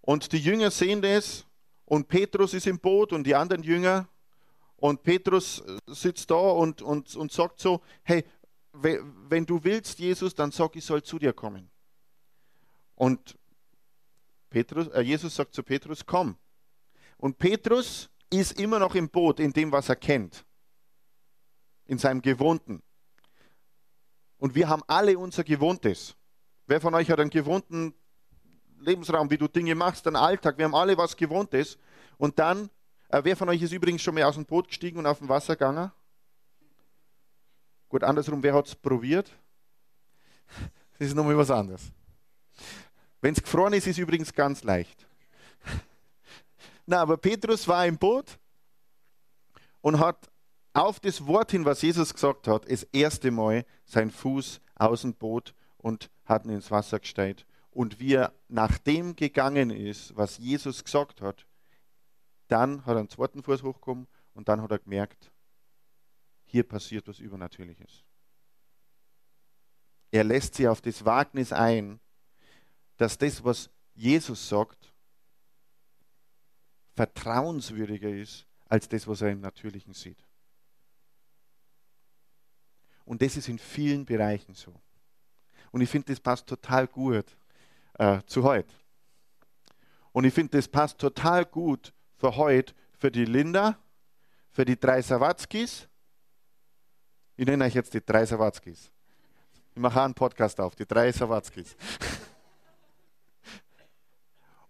Und 0.00 0.32
die 0.32 0.38
Jünger 0.38 0.70
sehen 0.70 1.02
das 1.02 1.46
und 1.84 2.08
Petrus 2.08 2.54
ist 2.54 2.66
im 2.66 2.78
Boot 2.78 3.12
und 3.12 3.24
die 3.24 3.34
anderen 3.34 3.62
Jünger 3.62 4.08
und 4.76 5.02
Petrus 5.02 5.60
äh, 5.60 5.78
sitzt 5.86 6.30
da 6.30 6.36
und, 6.36 6.82
und, 6.82 7.16
und 7.16 7.32
sagt 7.32 7.60
so, 7.60 7.80
hey, 8.02 8.24
wenn 8.82 9.46
du 9.46 9.62
willst, 9.62 9.98
Jesus, 9.98 10.34
dann 10.34 10.50
sag, 10.50 10.76
ich 10.76 10.84
soll 10.84 11.02
zu 11.02 11.18
dir 11.18 11.32
kommen. 11.32 11.70
Und 12.94 13.38
Petrus, 14.50 14.88
äh, 14.88 15.00
Jesus 15.02 15.34
sagt 15.34 15.54
zu 15.54 15.62
Petrus, 15.62 16.04
komm. 16.04 16.36
Und 17.16 17.38
Petrus 17.38 18.08
ist 18.30 18.58
immer 18.60 18.78
noch 18.78 18.94
im 18.94 19.08
Boot, 19.08 19.40
in 19.40 19.52
dem, 19.52 19.72
was 19.72 19.88
er 19.88 19.96
kennt. 19.96 20.44
In 21.86 21.98
seinem 21.98 22.22
Gewohnten. 22.22 22.82
Und 24.38 24.54
wir 24.54 24.68
haben 24.68 24.82
alle 24.86 25.18
unser 25.18 25.44
Gewohntes. 25.44 26.14
Wer 26.66 26.80
von 26.80 26.94
euch 26.94 27.10
hat 27.10 27.20
einen 27.20 27.30
gewohnten 27.30 27.94
Lebensraum, 28.80 29.30
wie 29.30 29.38
du 29.38 29.48
Dinge 29.48 29.74
machst, 29.74 30.06
einen 30.06 30.16
Alltag? 30.16 30.58
Wir 30.58 30.64
haben 30.66 30.74
alle 30.74 30.96
was 30.96 31.16
Gewohntes. 31.16 31.78
Und 32.18 32.38
dann 32.38 32.70
äh, 33.08 33.20
wer 33.22 33.36
von 33.36 33.48
euch 33.48 33.62
ist 33.62 33.72
übrigens 33.72 34.02
schon 34.02 34.14
mal 34.14 34.24
aus 34.24 34.34
dem 34.34 34.44
Boot 34.44 34.68
gestiegen 34.68 34.98
und 34.98 35.06
auf 35.06 35.18
dem 35.18 35.28
Wasser 35.28 35.54
gegangen? 35.54 35.92
Gut, 37.88 38.02
andersrum, 38.02 38.42
wer 38.42 38.54
hat 38.54 38.66
es 38.66 38.74
probiert? 38.74 39.30
Das 40.98 41.08
ist 41.08 41.14
nochmal 41.14 41.36
was 41.36 41.50
anderes. 41.50 41.92
Wenn 43.20 43.34
es 43.34 43.42
gefroren 43.42 43.72
ist, 43.72 43.86
ist 43.86 43.98
übrigens 43.98 44.32
ganz 44.32 44.64
leicht. 44.64 45.06
Na, 46.86 47.00
aber 47.00 47.16
Petrus 47.16 47.66
war 47.66 47.86
im 47.86 47.98
Boot 47.98 48.38
und 49.80 49.98
hat 49.98 50.30
auf 50.72 51.00
das 51.00 51.26
Wort 51.26 51.50
hin, 51.50 51.64
was 51.64 51.82
Jesus 51.82 52.12
gesagt 52.12 52.48
hat, 52.48 52.70
das 52.70 52.84
erste 52.92 53.30
Mal 53.30 53.64
seinen 53.84 54.10
Fuß 54.10 54.60
aus 54.74 55.02
dem 55.02 55.14
Boot 55.14 55.54
und 55.78 56.10
hat 56.24 56.44
ihn 56.44 56.50
ins 56.50 56.70
Wasser 56.70 57.00
gestellt. 57.00 57.46
Und 57.70 57.98
wie 57.98 58.14
er 58.14 58.32
nach 58.48 58.78
dem 58.78 59.16
gegangen 59.16 59.70
ist, 59.70 60.16
was 60.16 60.38
Jesus 60.38 60.84
gesagt 60.84 61.20
hat, 61.20 61.46
dann 62.48 62.84
hat 62.86 62.94
er 62.94 63.00
einen 63.00 63.10
zweiten 63.10 63.42
Fuß 63.42 63.62
hochgekommen 63.62 64.06
und 64.34 64.48
dann 64.48 64.62
hat 64.62 64.70
er 64.70 64.78
gemerkt, 64.78 65.30
hier 66.56 66.66
passiert 66.66 67.06
was 67.06 67.18
Übernatürliches. 67.18 68.02
Er 70.10 70.24
lässt 70.24 70.54
sich 70.54 70.66
auf 70.66 70.80
das 70.80 71.04
Wagnis 71.04 71.52
ein, 71.52 72.00
dass 72.96 73.18
das, 73.18 73.44
was 73.44 73.68
Jesus 73.94 74.48
sagt, 74.48 74.90
vertrauenswürdiger 76.94 78.08
ist 78.08 78.46
als 78.64 78.88
das, 78.88 79.06
was 79.06 79.20
er 79.20 79.32
im 79.32 79.40
Natürlichen 79.40 79.92
sieht. 79.92 80.16
Und 83.04 83.20
das 83.20 83.36
ist 83.36 83.48
in 83.48 83.58
vielen 83.58 84.06
Bereichen 84.06 84.54
so. 84.54 84.80
Und 85.72 85.82
ich 85.82 85.90
finde, 85.90 86.06
das 86.06 86.20
passt 86.20 86.46
total 86.46 86.86
gut 86.88 87.36
äh, 87.98 88.22
zu 88.24 88.44
heute. 88.44 88.72
Und 90.12 90.24
ich 90.24 90.32
finde, 90.32 90.56
das 90.56 90.68
passt 90.68 90.96
total 90.96 91.44
gut 91.44 91.92
für 92.16 92.34
heute 92.36 92.74
für 92.98 93.10
die 93.10 93.26
Linda, 93.26 93.78
für 94.52 94.64
die 94.64 94.80
drei 94.80 95.02
Sawatzkis. 95.02 95.86
Ich 97.36 97.46
nenne 97.46 97.64
euch 97.64 97.74
jetzt 97.74 97.92
die 97.92 98.04
drei 98.04 98.24
Sawatzkis. 98.24 98.90
Ich 99.74 99.80
mache 99.80 100.02
einen 100.02 100.14
Podcast 100.14 100.58
auf, 100.58 100.74
die 100.74 100.86
drei 100.86 101.12
Sawatzkis. 101.12 101.76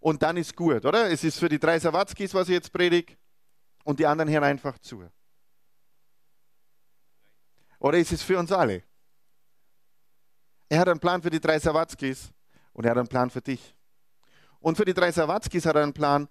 Und 0.01 0.23
dann 0.23 0.37
ist 0.37 0.55
gut, 0.55 0.85
oder? 0.85 1.11
Es 1.11 1.23
ist 1.23 1.39
für 1.39 1.49
die 1.49 1.59
drei 1.59 1.79
Sawatzkis, 1.79 2.35
was 2.35 2.49
ich 2.49 2.55
jetzt 2.55 2.73
predige, 2.73 3.17
und 3.85 4.01
die 4.01 4.07
anderen 4.07 4.31
hören 4.31 4.45
einfach 4.45 4.79
zu. 4.79 5.09
Oder 7.79 7.99
ist 7.99 8.13
es 8.13 8.23
für 8.23 8.39
uns 8.39 8.51
alle? 8.51 8.83
Er 10.69 10.81
hat 10.81 10.89
einen 10.89 10.99
Plan 10.99 11.23
für 11.23 11.31
die 11.31 11.41
drei 11.41 11.59
Sawatzkis 11.59 12.33
und 12.73 12.85
er 12.85 12.91
hat 12.91 12.99
einen 12.99 13.09
Plan 13.09 13.31
für 13.31 13.41
dich. 13.41 13.77
Und 14.59 14.77
für 14.77 14.85
die 14.85 14.95
drei 14.95 15.13
Sawatzkis 15.13 15.67
hat 15.67 15.77
er 15.77 15.85
einen 15.85 15.93
Plan, 15.93 16.29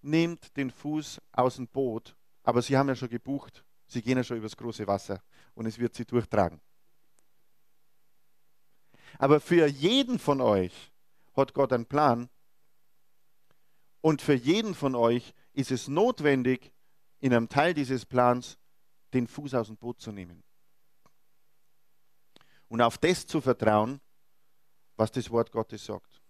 nehmt 0.00 0.56
den 0.56 0.70
Fuß 0.70 1.20
aus 1.32 1.56
dem 1.56 1.68
Boot, 1.68 2.16
aber 2.42 2.62
sie 2.62 2.76
haben 2.76 2.88
ja 2.88 2.94
schon 2.94 3.10
gebucht, 3.10 3.65
sie 3.86 4.02
gehen 4.02 4.18
ja 4.18 4.24
schon 4.24 4.38
übers 4.38 4.56
große 4.56 4.86
Wasser 4.86 5.22
und 5.54 5.66
es 5.66 5.78
wird 5.78 5.94
sie 5.94 6.04
durchtragen. 6.04 6.60
Aber 9.18 9.40
für 9.40 9.66
jeden 9.66 10.18
von 10.18 10.40
euch 10.40 10.92
hat 11.34 11.54
Gott 11.54 11.72
einen 11.72 11.86
Plan 11.86 12.28
und 14.00 14.22
für 14.22 14.34
jeden 14.34 14.74
von 14.74 14.94
euch 14.94 15.34
ist 15.52 15.70
es 15.70 15.88
notwendig, 15.88 16.72
in 17.20 17.32
einem 17.32 17.48
Teil 17.48 17.74
dieses 17.74 18.04
Plans 18.04 18.58
den 19.14 19.26
Fuß 19.26 19.54
aus 19.54 19.68
dem 19.68 19.76
Boot 19.76 20.00
zu 20.00 20.12
nehmen. 20.12 20.42
Und 22.68 22.82
auf 22.82 22.98
das 22.98 23.26
zu 23.26 23.40
vertrauen, 23.40 24.00
was 24.96 25.10
das 25.12 25.30
Wort 25.30 25.50
Gottes 25.50 25.84
sagt. 25.84 26.20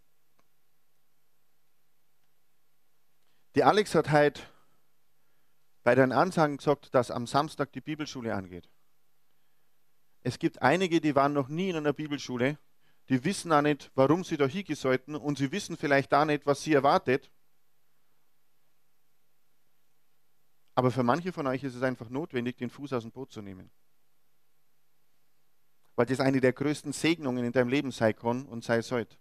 Die 3.55 3.65
Alex 3.65 3.95
hat 3.95 4.11
heute 4.11 4.43
bei 5.87 5.95
den 5.95 6.11
Ansagen 6.11 6.57
gesagt, 6.57 6.93
dass 6.97 7.13
am 7.13 7.29
Samstag 7.29 7.71
die 7.71 7.81
Bibelschule 7.81 8.35
angeht. 8.35 8.69
Es 10.25 10.41
gibt 10.41 10.61
einige, 10.61 11.01
die 11.01 11.15
waren 11.15 11.33
noch 11.33 11.47
nie 11.47 11.71
in 11.71 11.77
einer 11.77 11.93
Bibelschule, 11.93 12.59
die 13.09 13.23
wissen 13.23 13.53
auch 13.53 13.63
nicht, 13.63 13.93
warum 13.95 14.25
sie 14.25 14.37
da 14.37 14.49
hingehen 14.49 14.75
sollten 14.75 15.15
und 15.15 15.39
sie 15.39 15.53
wissen 15.53 15.77
vielleicht 15.77 16.13
auch 16.13 16.25
nicht, 16.25 16.45
was 16.45 16.61
sie 16.61 16.73
erwartet. 16.73 17.31
Aber 20.75 20.91
für 20.91 21.05
manche 21.05 21.33
von 21.33 21.47
euch 21.47 21.63
ist 21.63 21.77
es 21.77 21.85
einfach 21.85 22.11
notwendig, 22.11 22.57
den 22.57 22.69
Fuß 22.69 22.93
aus 22.93 23.05
dem 23.05 23.13
Boot 23.13 23.31
zu 23.31 23.41
nehmen. 23.41 23.71
Weil 25.95 26.07
das 26.07 26.19
eine 26.19 26.41
der 26.41 26.53
größten 26.53 26.93
Segnungen 26.93 27.45
in 27.45 27.53
deinem 27.53 27.69
Leben 27.69 27.93
sein 27.93 28.17
kann 28.17 28.45
und 28.47 28.65
sei 28.65 28.83
sollte. 28.83 29.17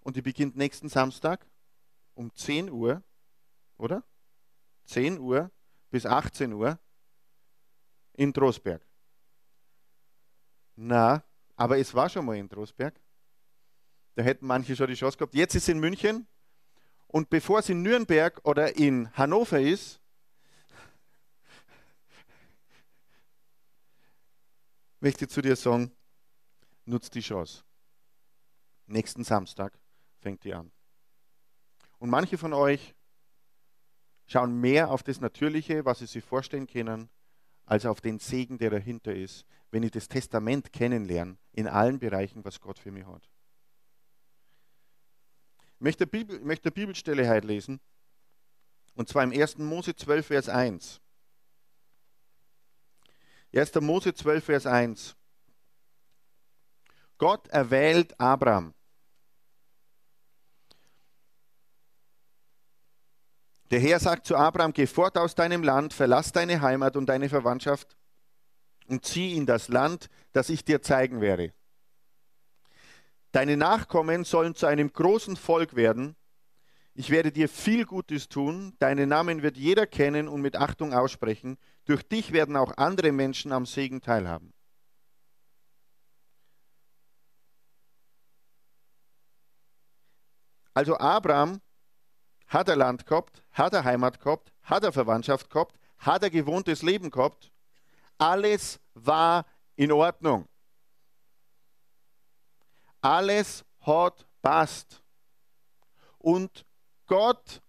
Und 0.00 0.16
die 0.16 0.22
beginnt 0.22 0.54
nächsten 0.54 0.90
Samstag 0.90 1.46
um 2.12 2.34
10 2.34 2.68
Uhr, 2.68 3.02
oder? 3.78 4.04
10 4.90 5.18
Uhr 5.18 5.50
bis 5.90 6.04
18 6.04 6.52
Uhr 6.52 6.78
in 8.14 8.34
Trostberg. 8.34 8.84
Na, 10.74 11.24
aber 11.56 11.78
es 11.78 11.94
war 11.94 12.08
schon 12.08 12.24
mal 12.24 12.36
in 12.36 12.48
Trostberg. 12.48 13.00
Da 14.14 14.22
hätten 14.22 14.46
manche 14.46 14.74
schon 14.74 14.88
die 14.88 14.94
Chance 14.94 15.16
gehabt. 15.16 15.34
Jetzt 15.34 15.54
ist 15.54 15.64
es 15.64 15.68
in 15.68 15.78
München. 15.78 16.26
Und 17.06 17.30
bevor 17.30 17.60
es 17.60 17.68
in 17.68 17.82
Nürnberg 17.82 18.40
oder 18.44 18.76
in 18.76 19.12
Hannover 19.16 19.60
ist, 19.60 20.00
möchte 25.00 25.24
ich 25.24 25.30
zu 25.30 25.40
dir 25.40 25.56
sagen, 25.56 25.92
nutzt 26.84 27.14
die 27.14 27.20
Chance. 27.20 27.64
Nächsten 28.86 29.24
Samstag 29.24 29.78
fängt 30.18 30.44
die 30.44 30.54
an. 30.54 30.72
Und 31.98 32.10
manche 32.10 32.38
von 32.38 32.52
euch 32.52 32.94
schauen 34.30 34.60
mehr 34.60 34.90
auf 34.90 35.02
das 35.02 35.20
Natürliche, 35.20 35.84
was 35.84 35.98
sie 35.98 36.06
sich 36.06 36.24
vorstellen 36.24 36.66
können, 36.66 37.08
als 37.66 37.84
auf 37.84 38.00
den 38.00 38.18
Segen, 38.18 38.58
der 38.58 38.70
dahinter 38.70 39.14
ist, 39.14 39.44
wenn 39.70 39.82
ich 39.82 39.90
das 39.90 40.08
Testament 40.08 40.72
kennenlerne, 40.72 41.36
in 41.52 41.66
allen 41.66 41.98
Bereichen, 41.98 42.44
was 42.44 42.60
Gott 42.60 42.78
für 42.78 42.92
mich 42.92 43.06
hat. 43.06 43.28
Ich 45.74 45.80
möchte, 45.80 46.04
ich 46.04 46.42
möchte 46.42 46.66
eine 46.66 46.72
Bibelstelle 46.72 47.28
heute 47.28 47.46
lesen, 47.46 47.80
und 48.94 49.08
zwar 49.08 49.24
im 49.24 49.32
1. 49.32 49.58
Mose 49.58 49.96
12, 49.96 50.26
Vers 50.26 50.48
1. 50.48 51.00
1. 53.54 53.74
Mose 53.80 54.14
12, 54.14 54.44
Vers 54.44 54.66
1. 54.66 55.16
Gott 57.18 57.48
erwählt 57.48 58.18
Abraham. 58.20 58.74
Der 63.70 63.78
Herr 63.78 64.00
sagt 64.00 64.26
zu 64.26 64.36
Abraham, 64.36 64.72
geh 64.72 64.86
fort 64.86 65.16
aus 65.16 65.34
deinem 65.34 65.62
Land, 65.62 65.94
verlass 65.94 66.32
deine 66.32 66.60
Heimat 66.60 66.96
und 66.96 67.06
deine 67.06 67.28
Verwandtschaft 67.28 67.96
und 68.88 69.04
zieh 69.04 69.36
in 69.36 69.46
das 69.46 69.68
Land, 69.68 70.08
das 70.32 70.48
ich 70.48 70.64
dir 70.64 70.82
zeigen 70.82 71.20
werde. 71.20 71.52
Deine 73.30 73.56
Nachkommen 73.56 74.24
sollen 74.24 74.56
zu 74.56 74.66
einem 74.66 74.92
großen 74.92 75.36
Volk 75.36 75.76
werden. 75.76 76.16
Ich 76.94 77.10
werde 77.10 77.30
dir 77.30 77.48
viel 77.48 77.86
Gutes 77.86 78.28
tun. 78.28 78.74
Deinen 78.80 79.08
Namen 79.08 79.42
wird 79.42 79.56
jeder 79.56 79.86
kennen 79.86 80.26
und 80.26 80.40
mit 80.40 80.56
Achtung 80.56 80.92
aussprechen. 80.92 81.56
Durch 81.84 82.02
dich 82.02 82.32
werden 82.32 82.56
auch 82.56 82.76
andere 82.76 83.12
Menschen 83.12 83.52
am 83.52 83.66
Segen 83.66 84.00
teilhaben. 84.00 84.52
Also 90.74 90.98
Abraham 90.98 91.60
hat 92.50 92.68
er 92.68 92.76
Land 92.76 93.06
gehabt, 93.06 93.42
hat 93.52 93.72
er 93.72 93.84
Heimat 93.84 94.20
gehabt, 94.20 94.52
hat 94.64 94.82
er 94.82 94.92
Verwandtschaft 94.92 95.48
gehabt, 95.48 95.78
hat 95.98 96.24
er 96.24 96.30
gewohntes 96.30 96.82
Leben 96.82 97.10
gehabt. 97.10 97.52
Alles 98.18 98.80
war 98.94 99.46
in 99.76 99.92
Ordnung. 99.92 100.48
Alles 103.00 103.64
hat 103.80 104.26
passt. 104.42 105.02
Und 106.18 106.66
Gott 107.06 107.62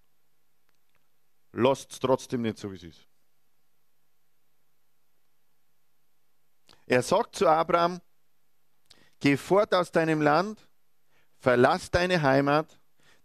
lässt 1.51 1.91
es 1.91 1.99
trotzdem 1.99 2.41
nicht 2.41 2.57
so, 2.57 2.71
wie 2.71 2.75
es 2.75 2.83
ist. 2.83 3.07
Er 6.87 7.03
sagt 7.03 7.35
zu 7.35 7.47
Abraham, 7.47 8.01
geh 9.19 9.37
fort 9.37 9.73
aus 9.75 9.91
deinem 9.91 10.21
Land, 10.21 10.67
verlass 11.37 11.91
deine 11.91 12.21
Heimat, 12.21 12.79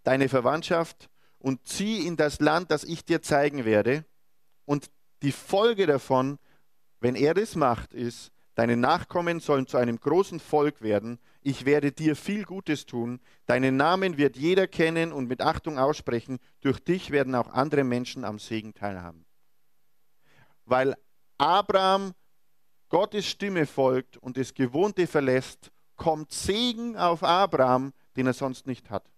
deine 0.04 0.28
Verwandtschaft 0.28 1.08
und 1.46 1.64
zieh 1.64 2.04
in 2.04 2.16
das 2.16 2.40
Land, 2.40 2.72
das 2.72 2.82
ich 2.82 3.04
dir 3.04 3.22
zeigen 3.22 3.64
werde. 3.64 4.04
Und 4.64 4.90
die 5.22 5.30
Folge 5.30 5.86
davon, 5.86 6.40
wenn 6.98 7.14
er 7.14 7.34
das 7.34 7.54
macht, 7.54 7.94
ist, 7.94 8.32
deine 8.56 8.76
Nachkommen 8.76 9.38
sollen 9.38 9.68
zu 9.68 9.76
einem 9.76 10.00
großen 10.00 10.40
Volk 10.40 10.82
werden. 10.82 11.20
Ich 11.42 11.64
werde 11.64 11.92
dir 11.92 12.16
viel 12.16 12.42
Gutes 12.42 12.84
tun. 12.84 13.20
Deinen 13.46 13.76
Namen 13.76 14.16
wird 14.16 14.36
jeder 14.36 14.66
kennen 14.66 15.12
und 15.12 15.28
mit 15.28 15.40
Achtung 15.40 15.78
aussprechen. 15.78 16.40
Durch 16.62 16.80
dich 16.80 17.12
werden 17.12 17.36
auch 17.36 17.52
andere 17.52 17.84
Menschen 17.84 18.24
am 18.24 18.40
Segen 18.40 18.74
teilhaben. 18.74 19.24
Weil 20.64 20.96
Abraham 21.38 22.12
Gottes 22.88 23.24
Stimme 23.24 23.66
folgt 23.66 24.16
und 24.16 24.36
das 24.36 24.52
Gewohnte 24.52 25.06
verlässt, 25.06 25.70
kommt 25.94 26.32
Segen 26.32 26.96
auf 26.96 27.22
Abraham, 27.22 27.92
den 28.16 28.26
er 28.26 28.32
sonst 28.32 28.66
nicht 28.66 28.90
hat 28.90 29.08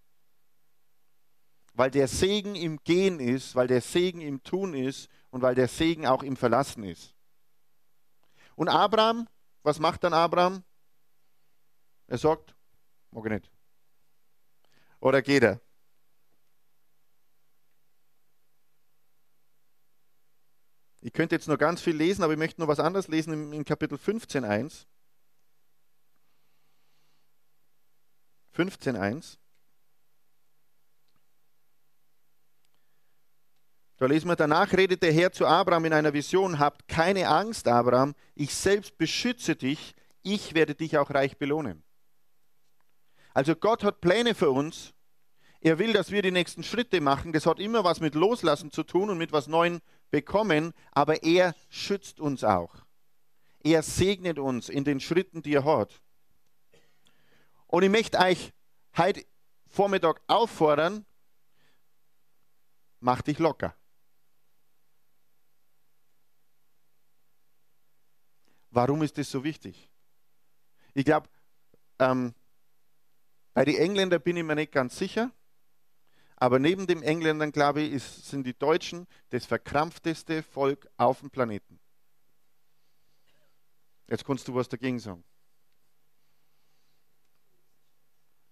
weil 1.78 1.92
der 1.92 2.08
Segen 2.08 2.56
im 2.56 2.82
Gehen 2.82 3.20
ist, 3.20 3.54
weil 3.54 3.68
der 3.68 3.80
Segen 3.80 4.20
im 4.20 4.42
Tun 4.42 4.74
ist 4.74 5.08
und 5.30 5.42
weil 5.42 5.54
der 5.54 5.68
Segen 5.68 6.08
auch 6.08 6.24
im 6.24 6.36
Verlassen 6.36 6.82
ist. 6.82 7.14
Und 8.56 8.68
Abraham, 8.68 9.28
was 9.62 9.78
macht 9.78 10.02
dann 10.02 10.12
Abraham? 10.12 10.64
Er 12.08 12.18
sagt, 12.18 12.56
mag 13.12 13.26
ich 13.26 13.30
nicht. 13.30 13.52
Oder 14.98 15.22
geht 15.22 15.44
er? 15.44 15.60
Ich 21.00 21.12
könnte 21.12 21.36
jetzt 21.36 21.46
noch 21.46 21.58
ganz 21.58 21.80
viel 21.80 21.94
lesen, 21.94 22.24
aber 22.24 22.32
ich 22.32 22.40
möchte 22.40 22.60
noch 22.60 22.66
was 22.66 22.80
anderes 22.80 23.06
lesen 23.06 23.32
in, 23.32 23.52
in 23.52 23.64
Kapitel 23.64 23.96
15, 23.96 24.44
1. 24.44 24.88
15, 28.50 28.96
1. 28.96 29.38
Da 33.98 34.06
lesen 34.06 34.28
wir, 34.28 34.36
danach 34.36 34.72
redet 34.72 35.02
der 35.02 35.12
Herr 35.12 35.32
zu 35.32 35.44
Abraham 35.44 35.86
in 35.86 35.92
einer 35.92 36.12
Vision, 36.12 36.60
habt 36.60 36.86
keine 36.86 37.28
Angst, 37.28 37.66
Abraham, 37.66 38.14
ich 38.36 38.54
selbst 38.54 38.96
beschütze 38.96 39.56
dich, 39.56 39.94
ich 40.22 40.54
werde 40.54 40.76
dich 40.76 40.96
auch 40.98 41.10
reich 41.10 41.36
belohnen. 41.36 41.82
Also 43.34 43.56
Gott 43.56 43.82
hat 43.82 44.00
Pläne 44.00 44.34
für 44.34 44.50
uns. 44.50 44.94
Er 45.60 45.80
will, 45.80 45.92
dass 45.92 46.12
wir 46.12 46.22
die 46.22 46.30
nächsten 46.30 46.62
Schritte 46.62 47.00
machen. 47.00 47.32
Das 47.32 47.44
hat 47.44 47.58
immer 47.58 47.82
was 47.82 47.98
mit 47.98 48.14
Loslassen 48.14 48.70
zu 48.70 48.84
tun 48.84 49.10
und 49.10 49.18
mit 49.18 49.32
was 49.32 49.48
Neuem 49.48 49.80
bekommen, 50.12 50.72
aber 50.92 51.24
er 51.24 51.56
schützt 51.68 52.20
uns 52.20 52.44
auch. 52.44 52.74
Er 53.64 53.82
segnet 53.82 54.38
uns 54.38 54.68
in 54.68 54.84
den 54.84 55.00
Schritten, 55.00 55.42
die 55.42 55.54
er 55.54 55.64
hat. 55.64 56.00
Und 57.66 57.82
ich 57.82 57.90
möchte 57.90 58.18
euch 58.18 58.52
heute 58.96 59.24
Vormittag 59.66 60.22
auffordern, 60.28 61.04
mach 63.00 63.22
dich 63.22 63.40
locker. 63.40 63.74
Warum 68.70 69.02
ist 69.02 69.18
das 69.18 69.30
so 69.30 69.44
wichtig? 69.44 69.90
Ich 70.94 71.04
glaube, 71.04 71.28
ähm, 71.98 72.34
bei 73.54 73.64
den 73.64 73.76
Engländern 73.76 74.22
bin 74.22 74.36
ich 74.36 74.44
mir 74.44 74.54
nicht 74.54 74.72
ganz 74.72 74.96
sicher, 74.96 75.32
aber 76.36 76.58
neben 76.58 76.86
den 76.86 77.02
Engländern, 77.02 77.50
glaube 77.50 77.80
ich, 77.80 77.92
ist, 77.92 78.28
sind 78.28 78.46
die 78.46 78.56
Deutschen 78.56 79.06
das 79.30 79.44
verkrampfteste 79.44 80.42
Volk 80.42 80.88
auf 80.96 81.20
dem 81.20 81.30
Planeten. 81.30 81.80
Jetzt 84.08 84.24
kannst 84.24 84.46
du 84.46 84.54
was 84.54 84.68
dagegen 84.68 84.98
sagen. 84.98 85.24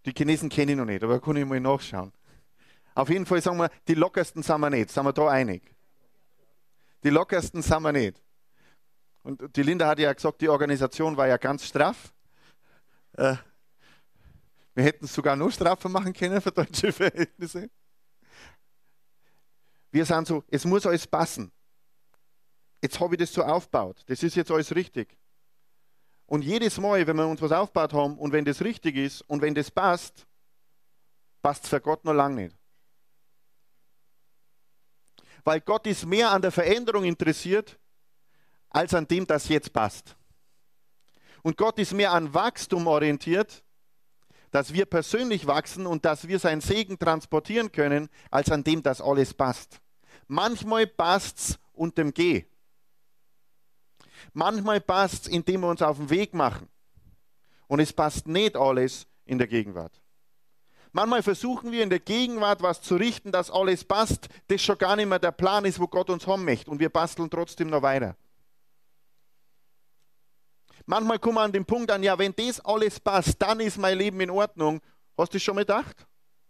Die 0.05 0.13
Chinesen 0.13 0.49
kenne 0.49 0.73
ich 0.73 0.79
noch 0.79 0.85
nicht, 0.85 1.03
aber 1.03 1.21
kann 1.21 1.37
ich 1.37 1.45
mal 1.45 1.61
nachschauen. 1.61 2.13
Auf 2.95 3.09
jeden 3.09 3.27
Fall 3.27 3.43
sagen 3.43 3.59
wir, 3.59 3.71
die 3.89 3.95
lockersten 3.95 4.43
sind 4.43 4.61
wir 4.61 4.71
nicht, 4.71 4.91
sind 4.91 5.05
wir 5.05 5.13
da 5.13 5.29
einig. 5.29 5.63
Die 7.03 7.11
lockersten 7.11 7.63
sind 7.63 7.83
wir 7.83 7.93
nicht. 7.93 8.23
Und 9.27 9.57
die 9.57 9.63
Linda 9.65 9.89
hat 9.89 9.99
ja 9.99 10.13
gesagt, 10.13 10.41
die 10.41 10.49
Organisation 10.49 11.17
war 11.17 11.27
ja 11.27 11.37
ganz 11.37 11.67
straff. 11.67 12.15
Äh, 13.15 13.35
wir 14.73 14.85
hätten 14.85 15.07
es 15.07 15.13
sogar 15.13 15.35
noch 15.35 15.51
straffer 15.51 15.89
machen 15.89 16.13
können 16.13 16.41
für 16.41 16.53
deutsche 16.53 16.93
Verhältnisse. 16.93 17.69
Wir 19.91 20.07
sind 20.07 20.29
so, 20.29 20.45
es 20.47 20.65
muss 20.65 20.87
alles 20.87 21.09
passen. 21.09 21.51
Jetzt 22.81 23.01
habe 23.01 23.17
ich 23.17 23.19
das 23.19 23.33
so 23.33 23.43
aufgebaut. 23.43 24.05
Das 24.07 24.23
ist 24.23 24.37
jetzt 24.37 24.53
alles 24.53 24.73
richtig. 24.73 25.19
Und 26.27 26.43
jedes 26.43 26.79
Mal, 26.79 27.05
wenn 27.05 27.17
wir 27.17 27.27
uns 27.27 27.43
was 27.43 27.51
aufgebaut 27.51 27.95
haben 27.95 28.17
und 28.19 28.31
wenn 28.31 28.45
das 28.45 28.63
richtig 28.63 28.95
ist 28.95 29.23
und 29.23 29.43
wenn 29.43 29.57
das 29.57 29.73
passt, 29.73 30.25
passt 31.43 31.65
es 31.65 31.71
für 31.71 31.81
Gott 31.81 32.05
noch 32.05 32.15
lange 32.15 32.45
nicht. 32.45 32.57
Weil 35.43 35.63
Gott 35.63 35.85
ist 35.89 36.07
mehr 36.07 36.31
an 36.31 36.43
der 36.43 36.53
Veränderung 36.53 37.03
interessiert, 37.03 37.77
als 38.77 38.93
an 38.93 39.09
dem, 39.09 39.27
das 39.27 39.49
jetzt 39.49 39.73
passt. 39.73 40.17
Und 41.43 41.57
Gott 41.57 41.79
ist 41.79 41.95
mehr 41.95 42.13
an 42.13 42.35
Wachstum 42.35 42.87
orientiert, 42.87 43.65
dass 44.51 44.75
wir 44.75 44.85
persönlich 44.85 45.47
wachsen 45.47 45.87
und 45.87 46.05
dass 46.05 46.29
wir 46.29 46.39
seinen 46.39 46.61
Segen 46.61 46.99
transportieren 46.99 47.73
können, 47.73 48.11
als 48.31 48.51
an 48.51 48.65
dem, 48.65 48.83
dass 48.83 49.01
alles 49.01 49.33
passt. 49.33 49.81
Manchmal 50.29 50.87
passt 50.87 51.59
es 51.75 51.95
dem 51.95 52.13
Geh. 52.13 52.45
Manchmal 54.35 54.83
passt 54.83 55.27
es, 55.27 55.29
indem 55.29 55.63
wir 55.63 55.71
uns 55.71 55.81
auf 55.81 55.97
den 55.97 56.11
Weg 56.11 56.35
machen. 56.35 56.69
Und 57.69 57.81
es 57.81 57.95
passt 57.95 58.29
nicht 58.29 58.57
alles 58.57 59.07
in 59.25 59.39
der 59.39 59.47
Gegenwart. 59.47 60.03
Manchmal 60.93 61.23
versuchen 61.23 61.73
wir 61.73 61.83
in 61.83 61.91
der 61.91 62.01
Gegenwart 62.01 62.63
was 62.63 62.83
zu 62.83 62.97
richten, 62.97 63.33
dass 63.33 63.51
alles 63.51 63.85
passt, 63.85 64.29
das 64.49 64.63
schon 64.63 64.77
gar 64.77 64.97
nicht 64.97 65.09
mehr 65.09 65.19
der 65.19 65.33
Plan 65.33 65.65
ist, 65.65 65.81
wo 65.81 65.87
Gott 65.87 66.11
uns 66.11 66.27
haben 66.27 66.45
möchte. 66.45 66.71
Und 66.71 66.79
wir 66.79 66.91
basteln 66.91 67.31
trotzdem 67.31 67.71
noch 67.71 67.81
weiter. 67.81 68.17
Manchmal 70.87 71.19
kommen 71.19 71.37
wir 71.37 71.43
an 71.43 71.53
den 71.53 71.65
Punkt 71.65 71.91
an, 71.91 72.03
ja, 72.03 72.17
wenn 72.17 72.33
das 72.35 72.61
alles 72.61 73.01
passt, 73.01 73.43
dann 73.43 73.59
ist 73.59 73.77
mein 73.77 73.99
Leben 73.99 74.21
in 74.21 74.31
Ordnung. 74.31 74.81
Hast 75.19 75.33
du 75.33 75.37
das 75.37 75.43
schon 75.43 75.57
mal 75.57 75.63
gedacht? 75.63 76.07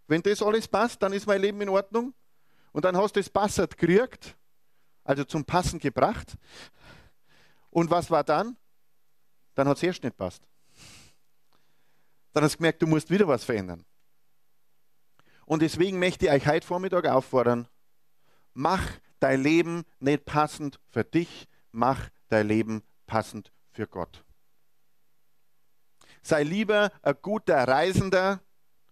Wenn 0.06 0.22
das 0.22 0.42
alles 0.42 0.68
passt, 0.68 1.02
dann 1.02 1.14
ist 1.14 1.26
mein 1.26 1.40
Leben 1.40 1.60
in 1.62 1.70
Ordnung. 1.70 2.14
Und 2.72 2.84
dann 2.84 2.96
hast 2.96 3.16
du 3.16 3.20
das 3.20 3.30
passert 3.30 3.78
gekriegt, 3.78 4.36
also 5.04 5.24
zum 5.24 5.44
Passen 5.44 5.78
gebracht. 5.78 6.36
Und 7.70 7.90
was 7.90 8.10
war 8.10 8.22
dann? 8.22 8.56
Dann 9.54 9.66
hat 9.68 9.78
es 9.78 9.82
erst 9.82 10.04
nicht 10.04 10.16
passt. 10.16 10.42
Dann 12.34 12.44
hast 12.44 12.54
du 12.54 12.58
gemerkt, 12.58 12.82
du 12.82 12.86
musst 12.86 13.10
wieder 13.10 13.26
was 13.26 13.44
verändern. 13.44 13.82
Und 15.46 15.62
deswegen 15.62 15.98
möchte 15.98 16.26
ich 16.26 16.32
euch 16.32 16.46
heute 16.46 16.66
Vormittag 16.66 17.06
auffordern, 17.06 17.68
mach 18.52 18.82
dein 19.20 19.42
Leben 19.42 19.84
nicht 20.00 20.26
passend 20.26 20.78
für 20.90 21.04
dich, 21.04 21.48
mach 21.70 22.10
dein 22.28 22.48
Leben 22.48 22.82
passend 23.06 23.52
für 23.70 23.86
Gott. 23.86 24.25
Sei 26.26 26.42
lieber 26.42 26.90
ein 27.02 27.14
guter 27.22 27.68
Reisender 27.68 28.40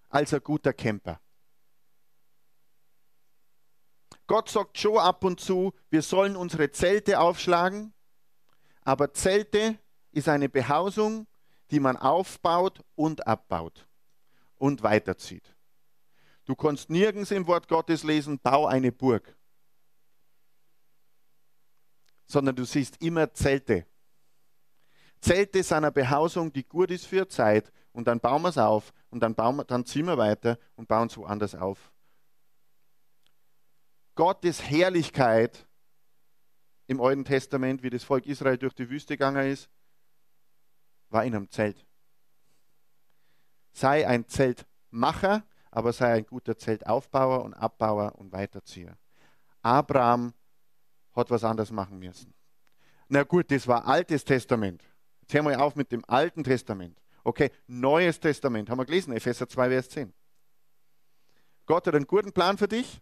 als 0.08 0.32
ein 0.32 0.40
guter 0.40 0.72
Camper. 0.72 1.20
Gott 4.28 4.48
sagt 4.48 4.78
schon 4.78 4.98
ab 4.98 5.24
und 5.24 5.40
zu, 5.40 5.74
wir 5.90 6.02
sollen 6.02 6.36
unsere 6.36 6.70
Zelte 6.70 7.18
aufschlagen, 7.18 7.92
aber 8.82 9.12
Zelte 9.14 9.80
ist 10.12 10.28
eine 10.28 10.48
Behausung, 10.48 11.26
die 11.72 11.80
man 11.80 11.96
aufbaut 11.96 12.84
und 12.94 13.26
abbaut 13.26 13.88
und 14.54 14.84
weiterzieht. 14.84 15.56
Du 16.44 16.54
kannst 16.54 16.88
nirgends 16.88 17.32
im 17.32 17.48
Wort 17.48 17.66
Gottes 17.66 18.04
lesen, 18.04 18.38
bau 18.38 18.66
eine 18.66 18.92
Burg, 18.92 19.36
sondern 22.26 22.54
du 22.54 22.64
siehst 22.64 23.02
immer 23.02 23.34
Zelte. 23.34 23.88
Zelte 25.24 25.62
sind 25.62 25.78
eine 25.78 25.90
Behausung, 25.90 26.52
die 26.52 26.64
gut 26.64 26.90
ist 26.90 27.06
für 27.06 27.26
Zeit 27.26 27.72
und 27.92 28.06
dann 28.06 28.20
bauen 28.20 28.42
wir 28.42 28.50
es 28.50 28.58
auf 28.58 28.92
und 29.08 29.20
dann, 29.20 29.34
bauen 29.34 29.56
wir, 29.56 29.64
dann 29.64 29.86
ziehen 29.86 30.04
wir 30.04 30.18
weiter 30.18 30.58
und 30.76 30.86
bauen 30.86 31.06
es 31.06 31.16
woanders 31.16 31.54
auf. 31.54 31.90
Gottes 34.14 34.62
Herrlichkeit 34.62 35.66
im 36.88 37.00
Alten 37.00 37.24
Testament, 37.24 37.82
wie 37.82 37.88
das 37.88 38.04
Volk 38.04 38.26
Israel 38.26 38.58
durch 38.58 38.74
die 38.74 38.90
Wüste 38.90 39.14
gegangen 39.14 39.50
ist, 39.50 39.70
war 41.08 41.24
in 41.24 41.34
einem 41.34 41.48
Zelt. 41.48 41.86
Sei 43.72 44.06
ein 44.06 44.28
Zeltmacher, 44.28 45.42
aber 45.70 45.94
sei 45.94 46.12
ein 46.12 46.26
guter 46.26 46.58
Zeltaufbauer 46.58 47.42
und 47.42 47.54
Abbauer 47.54 48.14
und 48.16 48.30
Weiterzieher. 48.30 48.98
Abraham 49.62 50.34
hat 51.14 51.30
was 51.30 51.44
anderes 51.44 51.70
machen 51.70 51.98
müssen. 51.98 52.34
Na 53.08 53.22
gut, 53.22 53.50
das 53.50 53.66
war 53.66 53.86
Altes 53.86 54.22
Testament. 54.22 54.84
Jetzt 55.24 55.32
hören 55.32 55.46
wir 55.46 55.62
auf 55.62 55.74
mit 55.74 55.90
dem 55.90 56.04
Alten 56.06 56.44
Testament. 56.44 57.00
Okay, 57.22 57.50
Neues 57.66 58.20
Testament, 58.20 58.68
haben 58.68 58.76
wir 58.76 58.84
gelesen, 58.84 59.14
Epheser 59.14 59.48
2, 59.48 59.70
Vers 59.70 59.88
10. 59.88 60.12
Gott 61.64 61.86
hat 61.86 61.94
einen 61.94 62.06
guten 62.06 62.30
Plan 62.30 62.58
für 62.58 62.68
dich 62.68 63.00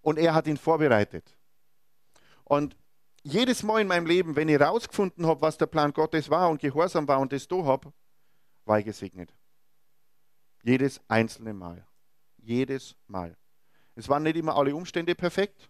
und 0.00 0.16
er 0.16 0.32
hat 0.32 0.46
ihn 0.46 0.56
vorbereitet. 0.56 1.36
Und 2.44 2.76
jedes 3.24 3.64
Mal 3.64 3.80
in 3.80 3.88
meinem 3.88 4.06
Leben, 4.06 4.36
wenn 4.36 4.48
ich 4.48 4.60
herausgefunden 4.60 5.26
habe, 5.26 5.40
was 5.40 5.58
der 5.58 5.66
Plan 5.66 5.92
Gottes 5.92 6.30
war 6.30 6.48
und 6.48 6.60
gehorsam 6.60 7.08
war 7.08 7.18
und 7.18 7.32
das 7.32 7.48
da 7.48 7.56
habe, 7.64 7.92
war 8.64 8.78
ich 8.78 8.84
gesegnet. 8.84 9.34
Jedes 10.62 11.00
einzelne 11.08 11.52
Mal. 11.52 11.84
Jedes 12.36 12.94
Mal. 13.08 13.36
Es 13.96 14.08
waren 14.08 14.22
nicht 14.22 14.36
immer 14.36 14.54
alle 14.54 14.76
Umstände 14.76 15.16
perfekt, 15.16 15.68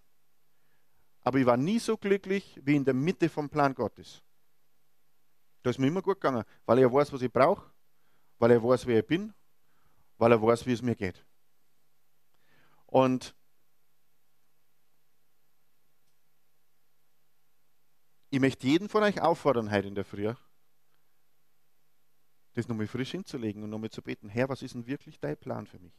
aber 1.22 1.38
ich 1.38 1.46
war 1.46 1.56
nie 1.56 1.78
so 1.78 1.96
glücklich 1.96 2.60
wie 2.62 2.76
in 2.76 2.84
der 2.84 2.92
Mitte 2.92 3.30
vom 3.30 3.48
Plan 3.48 3.74
Gottes. 3.74 4.22
Da 5.62 5.70
ist 5.70 5.78
mir 5.78 5.86
immer 5.86 6.02
gut 6.02 6.20
gegangen, 6.20 6.44
weil 6.66 6.78
er 6.78 6.92
weiß, 6.92 7.12
was 7.12 7.22
ich 7.22 7.32
brauche, 7.32 7.70
weil 8.38 8.50
er 8.50 8.62
weiß, 8.62 8.86
wer 8.86 9.00
ich 9.00 9.06
bin, 9.06 9.32
weil 10.18 10.32
er 10.32 10.42
weiß, 10.42 10.66
wie 10.66 10.72
es 10.72 10.82
mir 10.82 10.96
geht. 10.96 11.24
Und 12.86 13.34
ich 18.30 18.40
möchte 18.40 18.66
jeden 18.66 18.88
von 18.88 19.02
euch 19.02 19.20
auffordern, 19.20 19.70
heute 19.70 19.88
in 19.88 19.94
der 19.94 20.04
Früh, 20.04 20.34
das 22.54 22.68
nochmal 22.68 22.86
frisch 22.86 23.12
hinzulegen 23.12 23.62
und 23.62 23.70
nochmal 23.70 23.90
zu 23.90 24.02
beten, 24.02 24.28
Herr, 24.28 24.48
was 24.48 24.62
ist 24.62 24.74
denn 24.74 24.86
wirklich 24.86 25.18
dein 25.20 25.36
Plan 25.36 25.66
für 25.66 25.78
mich? 25.78 25.94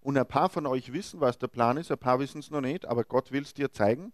Und 0.00 0.16
ein 0.16 0.26
paar 0.26 0.48
von 0.48 0.66
euch 0.66 0.92
wissen, 0.92 1.20
was 1.20 1.38
der 1.38 1.48
Plan 1.48 1.76
ist, 1.76 1.90
ein 1.90 1.98
paar 1.98 2.18
wissen 2.18 2.38
es 2.38 2.50
noch 2.50 2.60
nicht, 2.60 2.86
aber 2.86 3.04
Gott 3.04 3.30
will 3.30 3.42
es 3.42 3.52
dir 3.52 3.70
zeigen. 3.70 4.12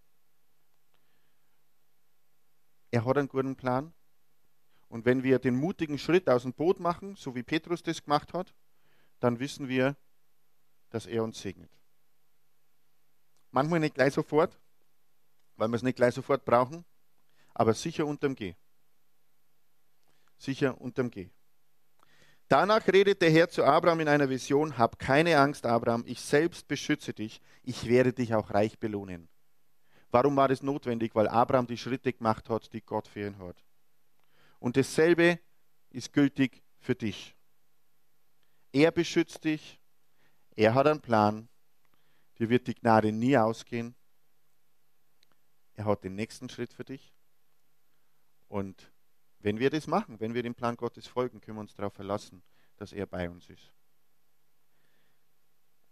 Er 2.94 3.04
hat 3.04 3.18
einen 3.18 3.26
guten 3.26 3.56
Plan. 3.56 3.92
Und 4.88 5.04
wenn 5.04 5.24
wir 5.24 5.40
den 5.40 5.56
mutigen 5.56 5.98
Schritt 5.98 6.30
aus 6.30 6.42
dem 6.42 6.52
Boot 6.52 6.78
machen, 6.78 7.16
so 7.16 7.34
wie 7.34 7.42
Petrus 7.42 7.82
das 7.82 8.04
gemacht 8.04 8.32
hat, 8.32 8.54
dann 9.18 9.40
wissen 9.40 9.66
wir, 9.66 9.96
dass 10.90 11.06
er 11.06 11.24
uns 11.24 11.40
segnet. 11.40 11.72
Manchmal 13.50 13.80
nicht 13.80 13.96
gleich 13.96 14.14
sofort, 14.14 14.56
weil 15.56 15.66
wir 15.70 15.74
es 15.74 15.82
nicht 15.82 15.96
gleich 15.96 16.14
sofort 16.14 16.44
brauchen, 16.44 16.84
aber 17.52 17.74
sicher 17.74 18.06
unterm 18.06 18.36
G. 18.36 18.54
Sicher 20.38 20.80
unterm 20.80 21.10
G. 21.10 21.30
Danach 22.46 22.86
redet 22.86 23.20
der 23.22 23.30
Herr 23.32 23.48
zu 23.48 23.64
Abraham 23.64 23.98
in 23.98 24.08
einer 24.08 24.30
Vision, 24.30 24.78
hab 24.78 25.00
keine 25.00 25.36
Angst, 25.40 25.66
Abraham, 25.66 26.04
ich 26.06 26.20
selbst 26.20 26.68
beschütze 26.68 27.12
dich, 27.12 27.40
ich 27.64 27.88
werde 27.88 28.12
dich 28.12 28.36
auch 28.36 28.50
reich 28.50 28.78
belohnen. 28.78 29.28
Warum 30.14 30.36
war 30.36 30.48
das 30.48 30.62
notwendig? 30.62 31.14
Weil 31.14 31.28
Abraham 31.28 31.66
die 31.66 31.76
Schritte 31.76 32.12
gemacht 32.12 32.48
hat, 32.48 32.72
die 32.72 32.80
Gott 32.80 33.08
für 33.08 33.26
ihn 33.26 33.38
hat. 33.38 33.64
Und 34.58 34.76
dasselbe 34.76 35.40
ist 35.90 36.12
gültig 36.12 36.62
für 36.78 36.94
dich. 36.94 37.36
Er 38.72 38.90
beschützt 38.90 39.44
dich, 39.44 39.80
er 40.56 40.74
hat 40.74 40.86
einen 40.86 41.00
Plan, 41.00 41.48
dir 42.38 42.48
wird 42.48 42.66
die 42.66 42.74
Gnade 42.74 43.12
nie 43.12 43.36
ausgehen 43.36 43.94
er 45.74 45.84
hat 45.86 46.04
den 46.04 46.14
nächsten 46.14 46.48
Schritt 46.48 46.72
für 46.72 46.84
dich. 46.84 47.12
Und 48.48 48.92
wenn 49.40 49.58
wir 49.58 49.70
das 49.70 49.86
machen, 49.86 50.20
wenn 50.20 50.34
wir 50.34 50.42
dem 50.42 50.54
Plan 50.54 50.76
Gottes 50.76 51.06
folgen, 51.06 51.40
können 51.40 51.56
wir 51.56 51.62
uns 51.62 51.74
darauf 51.74 51.92
verlassen, 51.92 52.42
dass 52.76 52.92
er 52.92 53.06
bei 53.06 53.28
uns 53.28 53.50
ist. 53.50 53.72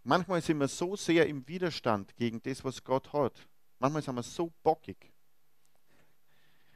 Manchmal 0.05 0.41
sind 0.43 0.59
wir 0.59 0.69
so 0.69 0.97
sehr 0.97 1.27
im 1.27 1.47
Widerstand 1.47 2.17
gegen 2.17 2.43
das, 2.43 2.65
was 2.65 2.83
Gott 2.83 3.13
hat. 3.13 3.49
Manchmal 3.83 4.03
sind 4.03 4.15
wir 4.15 4.23
so 4.23 4.53
bockig 4.63 5.13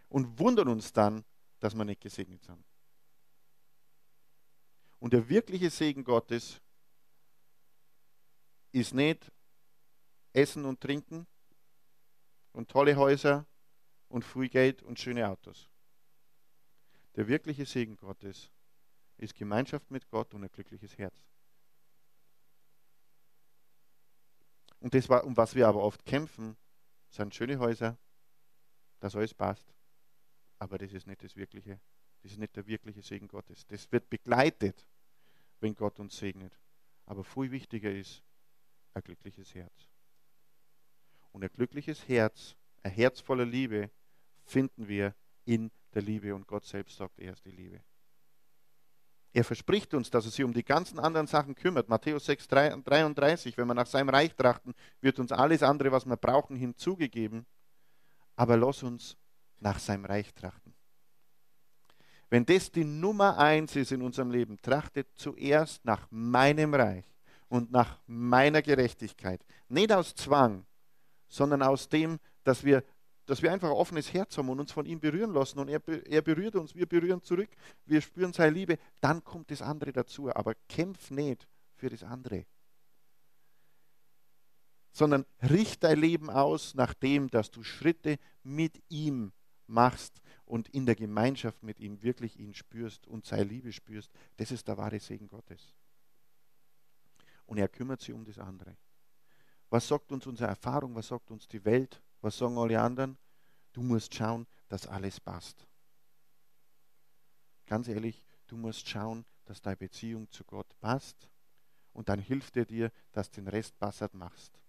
und 0.08 0.38
wundern 0.40 0.66
uns 0.68 0.92
dann, 0.92 1.24
dass 1.60 1.72
wir 1.72 1.84
nicht 1.84 2.00
gesegnet 2.00 2.42
sind. 2.42 2.64
Und 4.98 5.12
der 5.12 5.28
wirkliche 5.28 5.70
Segen 5.70 6.02
Gottes 6.02 6.60
ist 8.72 8.92
nicht 8.92 9.32
Essen 10.32 10.64
und 10.64 10.80
Trinken, 10.80 11.26
und 12.52 12.70
tolle 12.70 12.96
Häuser 12.96 13.46
und 14.08 14.24
viel 14.24 14.76
und 14.82 14.98
schöne 14.98 15.28
Autos. 15.28 15.70
Der 17.14 17.28
wirkliche 17.28 17.66
Segen 17.66 17.96
Gottes 17.96 18.50
ist 19.18 19.36
Gemeinschaft 19.36 19.90
mit 19.92 20.08
Gott 20.08 20.34
und 20.34 20.42
ein 20.42 20.50
glückliches 20.50 20.98
Herz. 20.98 21.14
Und 24.80 24.94
das, 24.94 25.08
war, 25.08 25.24
um 25.24 25.36
was 25.36 25.54
wir 25.54 25.68
aber 25.68 25.82
oft 25.82 26.04
kämpfen, 26.04 26.56
sind 27.16 27.34
schöne 27.34 27.58
Häuser, 27.58 27.98
dass 29.00 29.16
alles 29.16 29.34
passt. 29.34 29.72
Aber 30.58 30.78
das 30.78 30.92
ist 30.92 31.06
nicht 31.06 31.22
das 31.22 31.36
wirkliche, 31.36 31.80
das 32.22 32.32
ist 32.32 32.38
nicht 32.38 32.56
der 32.56 32.66
wirkliche 32.66 33.02
Segen 33.02 33.28
Gottes. 33.28 33.66
Das 33.66 33.90
wird 33.92 34.08
begleitet, 34.08 34.86
wenn 35.60 35.74
Gott 35.74 35.98
uns 35.98 36.16
segnet. 36.16 36.58
Aber 37.04 37.24
viel 37.24 37.50
wichtiger 37.50 37.90
ist 37.90 38.22
ein 38.94 39.02
glückliches 39.02 39.54
Herz. 39.54 39.90
Und 41.32 41.44
ein 41.44 41.50
glückliches 41.52 42.08
Herz, 42.08 42.56
ein 42.82 42.92
Herz 42.92 43.20
voller 43.20 43.44
Liebe 43.44 43.90
finden 44.44 44.88
wir 44.88 45.14
in 45.44 45.70
der 45.92 46.02
Liebe. 46.02 46.34
Und 46.34 46.46
Gott 46.46 46.64
selbst 46.64 46.96
sagt, 46.96 47.18
er 47.18 47.32
ist 47.34 47.44
die 47.44 47.50
Liebe. 47.50 47.82
Er 49.36 49.44
verspricht 49.44 49.92
uns, 49.92 50.08
dass 50.08 50.24
er 50.24 50.30
sich 50.30 50.42
um 50.46 50.54
die 50.54 50.64
ganzen 50.64 50.98
anderen 50.98 51.26
Sachen 51.26 51.54
kümmert. 51.54 51.90
Matthäus 51.90 52.24
6, 52.24 52.48
33, 52.48 53.58
wenn 53.58 53.66
wir 53.66 53.74
nach 53.74 53.86
seinem 53.86 54.08
Reich 54.08 54.34
trachten, 54.34 54.72
wird 55.02 55.18
uns 55.18 55.30
alles 55.30 55.62
andere, 55.62 55.92
was 55.92 56.06
wir 56.06 56.16
brauchen, 56.16 56.56
hinzugegeben. 56.56 57.44
Aber 58.34 58.56
lass 58.56 58.82
uns 58.82 59.14
nach 59.60 59.78
seinem 59.78 60.06
Reich 60.06 60.32
trachten. 60.32 60.72
Wenn 62.30 62.46
das 62.46 62.72
die 62.72 62.84
Nummer 62.84 63.36
eins 63.36 63.76
ist 63.76 63.92
in 63.92 64.00
unserem 64.00 64.30
Leben, 64.30 64.56
trachtet 64.62 65.08
zuerst 65.16 65.84
nach 65.84 66.08
meinem 66.10 66.72
Reich 66.72 67.04
und 67.50 67.70
nach 67.70 67.98
meiner 68.06 68.62
Gerechtigkeit. 68.62 69.44
Nicht 69.68 69.92
aus 69.92 70.14
Zwang, 70.14 70.64
sondern 71.28 71.62
aus 71.62 71.90
dem, 71.90 72.20
dass 72.42 72.64
wir 72.64 72.82
dass 73.26 73.42
wir 73.42 73.52
einfach 73.52 73.68
ein 73.68 73.74
offenes 73.76 74.12
Herz 74.12 74.38
haben 74.38 74.48
und 74.48 74.60
uns 74.60 74.72
von 74.72 74.86
ihm 74.86 75.00
berühren 75.00 75.32
lassen 75.32 75.58
und 75.58 75.68
er, 75.68 75.82
er 76.06 76.22
berührt 76.22 76.54
uns, 76.54 76.74
wir 76.74 76.86
berühren 76.86 77.22
zurück, 77.22 77.50
wir 77.84 78.00
spüren 78.00 78.32
seine 78.32 78.54
Liebe, 78.54 78.78
dann 79.00 79.22
kommt 79.24 79.50
das 79.50 79.62
andere 79.62 79.92
dazu. 79.92 80.34
Aber 80.34 80.54
kämpf 80.68 81.10
nicht 81.10 81.48
für 81.74 81.90
das 81.90 82.04
andere, 82.04 82.46
sondern 84.92 85.26
richte 85.42 85.88
dein 85.88 85.98
Leben 85.98 86.30
aus 86.30 86.74
nach 86.74 86.94
dem, 86.94 87.28
dass 87.28 87.50
du 87.50 87.62
Schritte 87.62 88.18
mit 88.42 88.82
ihm 88.88 89.32
machst 89.66 90.22
und 90.46 90.68
in 90.68 90.86
der 90.86 90.94
Gemeinschaft 90.94 91.62
mit 91.62 91.80
ihm 91.80 92.02
wirklich 92.02 92.38
ihn 92.38 92.54
spürst 92.54 93.06
und 93.06 93.26
seine 93.26 93.44
Liebe 93.44 93.72
spürst. 93.72 94.10
Das 94.36 94.50
ist 94.50 94.68
der 94.68 94.78
wahre 94.78 95.00
Segen 95.00 95.28
Gottes. 95.28 95.74
Und 97.44 97.58
er 97.58 97.68
kümmert 97.68 98.00
sich 98.00 98.14
um 98.14 98.24
das 98.24 98.38
andere. 98.38 98.76
Was 99.68 99.88
sagt 99.88 100.12
uns 100.12 100.26
unsere 100.26 100.48
Erfahrung? 100.48 100.94
Was 100.94 101.08
sagt 101.08 101.30
uns 101.30 101.46
die 101.48 101.64
Welt? 101.64 102.00
Was 102.20 102.38
sagen 102.38 102.58
alle 102.58 102.80
anderen? 102.80 103.16
Du 103.72 103.82
musst 103.82 104.14
schauen, 104.14 104.46
dass 104.68 104.86
alles 104.86 105.20
passt. 105.20 105.66
Ganz 107.66 107.88
ehrlich, 107.88 108.24
du 108.46 108.56
musst 108.56 108.88
schauen, 108.88 109.24
dass 109.44 109.60
deine 109.60 109.76
Beziehung 109.76 110.30
zu 110.30 110.44
Gott 110.44 110.78
passt 110.80 111.28
und 111.92 112.08
dann 112.08 112.18
hilft 112.18 112.56
er 112.56 112.64
dir, 112.64 112.90
dass 113.12 113.30
du 113.30 113.40
den 113.40 113.48
Rest 113.48 113.78
passend 113.78 114.14
machst. 114.14 114.60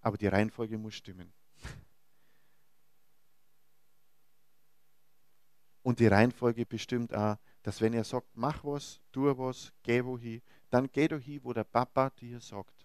Aber 0.00 0.16
die 0.16 0.28
Reihenfolge 0.28 0.78
muss 0.78 0.94
stimmen. 0.94 1.32
Und 5.82 5.98
die 5.98 6.06
Reihenfolge 6.06 6.66
bestimmt 6.66 7.14
auch, 7.14 7.36
dass 7.62 7.80
wenn 7.80 7.94
er 7.94 8.04
sagt, 8.04 8.28
mach 8.34 8.62
was, 8.62 9.00
tu 9.10 9.24
was, 9.38 9.72
geh 9.82 10.04
wohin, 10.04 10.42
dann 10.70 10.90
geh 10.92 11.08
doch 11.08 11.20
hin, 11.20 11.40
wo 11.42 11.52
der 11.52 11.64
Papa 11.64 12.10
dir 12.10 12.40
sagt 12.40 12.77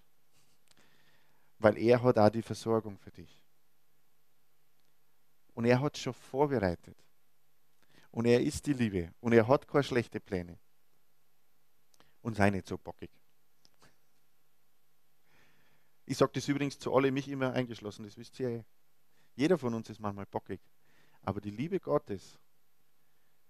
weil 1.63 1.77
er 1.77 2.03
hat 2.03 2.17
auch 2.17 2.29
die 2.29 2.41
Versorgung 2.41 2.97
für 2.97 3.11
dich. 3.11 3.41
Und 5.53 5.63
er 5.63 5.79
hat 5.79 5.97
schon 5.97 6.13
vorbereitet. 6.13 6.97
Und 8.11 8.25
er 8.25 8.41
ist 8.41 8.65
die 8.65 8.73
Liebe. 8.73 9.13
Und 9.21 9.31
er 9.31 9.47
hat 9.47 9.65
keine 9.65 9.83
schlechten 9.83 10.19
Pläne. 10.19 10.59
Und 12.21 12.35
sei 12.35 12.49
nicht 12.49 12.67
so 12.67 12.77
bockig. 12.77 13.09
Ich 16.05 16.17
sage 16.17 16.33
das 16.33 16.49
übrigens 16.49 16.77
zu 16.77 16.93
alle, 16.93 17.11
mich 17.11 17.29
immer 17.29 17.53
eingeschlossen, 17.53 18.03
das 18.03 18.17
wisst 18.17 18.37
ihr 18.41 18.49
ja. 18.49 18.65
Jeder 19.35 19.57
von 19.57 19.73
uns 19.73 19.89
ist 19.89 20.01
manchmal 20.01 20.25
bockig. 20.25 20.59
Aber 21.21 21.39
die 21.39 21.51
Liebe 21.51 21.79
Gottes, 21.79 22.37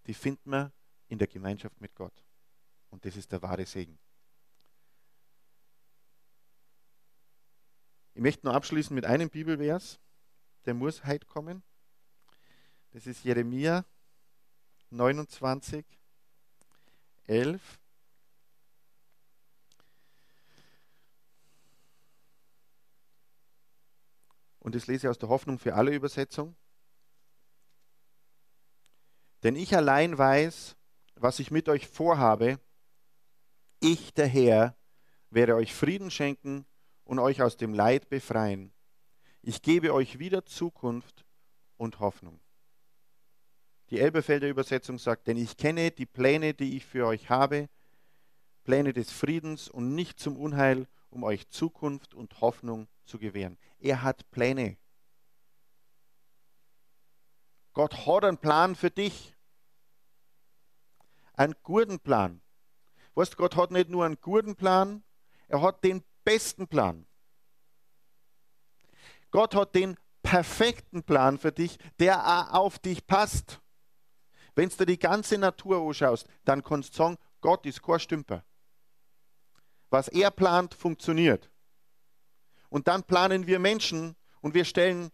die 0.06 0.14
findet 0.14 0.46
man 0.46 0.72
in 1.08 1.18
der 1.18 1.28
Gemeinschaft 1.28 1.82
mit 1.82 1.96
Gott. 1.96 2.24
Und 2.92 3.04
das 3.06 3.18
ist 3.18 3.32
der 3.32 3.42
wahre 3.42 3.66
Segen. 3.66 3.98
Ich 8.16 8.22
möchte 8.22 8.46
noch 8.46 8.54
abschließen 8.54 8.94
mit 8.94 9.06
einem 9.06 9.30
Bibelvers, 9.30 10.00
der 10.66 10.76
muss 10.76 11.04
heute 11.06 11.26
kommen. 11.26 11.64
Das 12.92 13.08
ist 13.08 13.24
Jeremia 13.24 13.86
29, 14.92 15.84
11. 17.26 17.80
Und 24.60 24.76
das 24.76 24.86
lese 24.86 25.08
ich 25.08 25.10
aus 25.10 25.18
der 25.18 25.30
Hoffnung 25.30 25.58
für 25.58 25.74
alle 25.74 25.94
Übersetzung. 25.94 26.56
Denn 29.42 29.56
ich 29.56 29.76
allein 29.76 30.18
weiß, 30.18 30.76
was 31.16 31.40
ich 31.40 31.50
mit 31.50 31.68
euch 31.68 31.88
vorhabe. 31.88 32.60
Ich, 33.80 34.14
der 34.14 34.28
Herr, 34.28 34.78
werde 35.32 35.56
euch 35.56 35.74
Frieden 35.74 36.12
schenken 36.12 36.66
und 37.04 37.20
euch 37.20 37.42
aus 37.42 37.58
dem 37.58 37.74
Leid 37.74 38.10
befreien. 38.10 38.74
Ich 39.42 39.62
gebe 39.62 39.94
euch 39.94 40.20
wieder 40.20 40.46
Zukunft 40.46 41.26
und 41.78 42.00
Hoffnung. 42.00 42.40
Die 43.90 44.00
Elberfelder 44.00 44.48
Übersetzung 44.48 44.98
sagt, 44.98 45.28
denn 45.28 45.38
ich 45.38 45.58
kenne 45.58 45.92
die 45.92 46.06
Pläne, 46.06 46.54
die 46.54 46.78
ich 46.78 46.86
für 46.86 47.06
euch 47.06 47.30
habe, 47.30 47.70
Pläne 48.64 48.94
des 48.94 49.12
Friedens 49.12 49.68
und 49.68 49.94
nicht 49.94 50.20
zum 50.20 50.38
Unheil, 50.38 50.88
um 51.10 51.24
euch 51.24 51.50
Zukunft 51.50 52.14
und 52.14 52.40
Hoffnung 52.42 52.88
zu 53.04 53.20
gewähren. 53.20 53.58
Er 53.80 54.02
hat 54.02 54.32
Pläne. 54.32 54.78
Gott 57.74 58.06
hat 58.06 58.24
einen 58.24 58.38
Plan 58.38 58.76
für 58.76 58.90
dich. 58.90 59.36
Einen 61.34 61.56
guten 61.64 62.00
Plan. 62.00 62.42
Weißt, 63.16 63.38
Gott 63.38 63.56
hat 63.56 63.72
nicht 63.72 63.90
nur 63.90 64.06
einen 64.06 64.20
guten 64.22 64.56
Plan, 64.56 65.04
er 65.48 65.62
hat 65.62 65.84
den 65.84 66.04
besten 66.24 66.68
Plan. 66.68 67.06
Gott 69.32 69.56
hat 69.56 69.76
den 69.76 69.98
perfekten 70.22 71.04
Plan 71.04 71.38
für 71.38 71.52
dich, 71.52 71.78
der 72.00 72.54
auf 72.56 72.80
dich 72.80 73.06
passt. 73.06 73.60
Wenn 74.56 74.70
du 74.70 74.86
die 74.86 75.00
ganze 75.00 75.38
Natur 75.38 75.82
anschaust, 75.88 76.28
dann 76.46 76.64
kannst 76.64 76.94
du 76.94 76.98
sagen, 76.98 77.18
Gott 77.42 77.66
ist 77.66 77.82
kein 77.82 78.00
Stümper. 78.00 78.46
Was 79.90 80.08
er 80.08 80.32
plant, 80.32 80.74
funktioniert. 80.74 81.52
Und 82.70 82.88
dann 82.88 83.04
planen 83.04 83.48
wir 83.48 83.60
Menschen 83.60 84.16
und 84.42 84.54
wir 84.54 84.66
stellen 84.66 85.12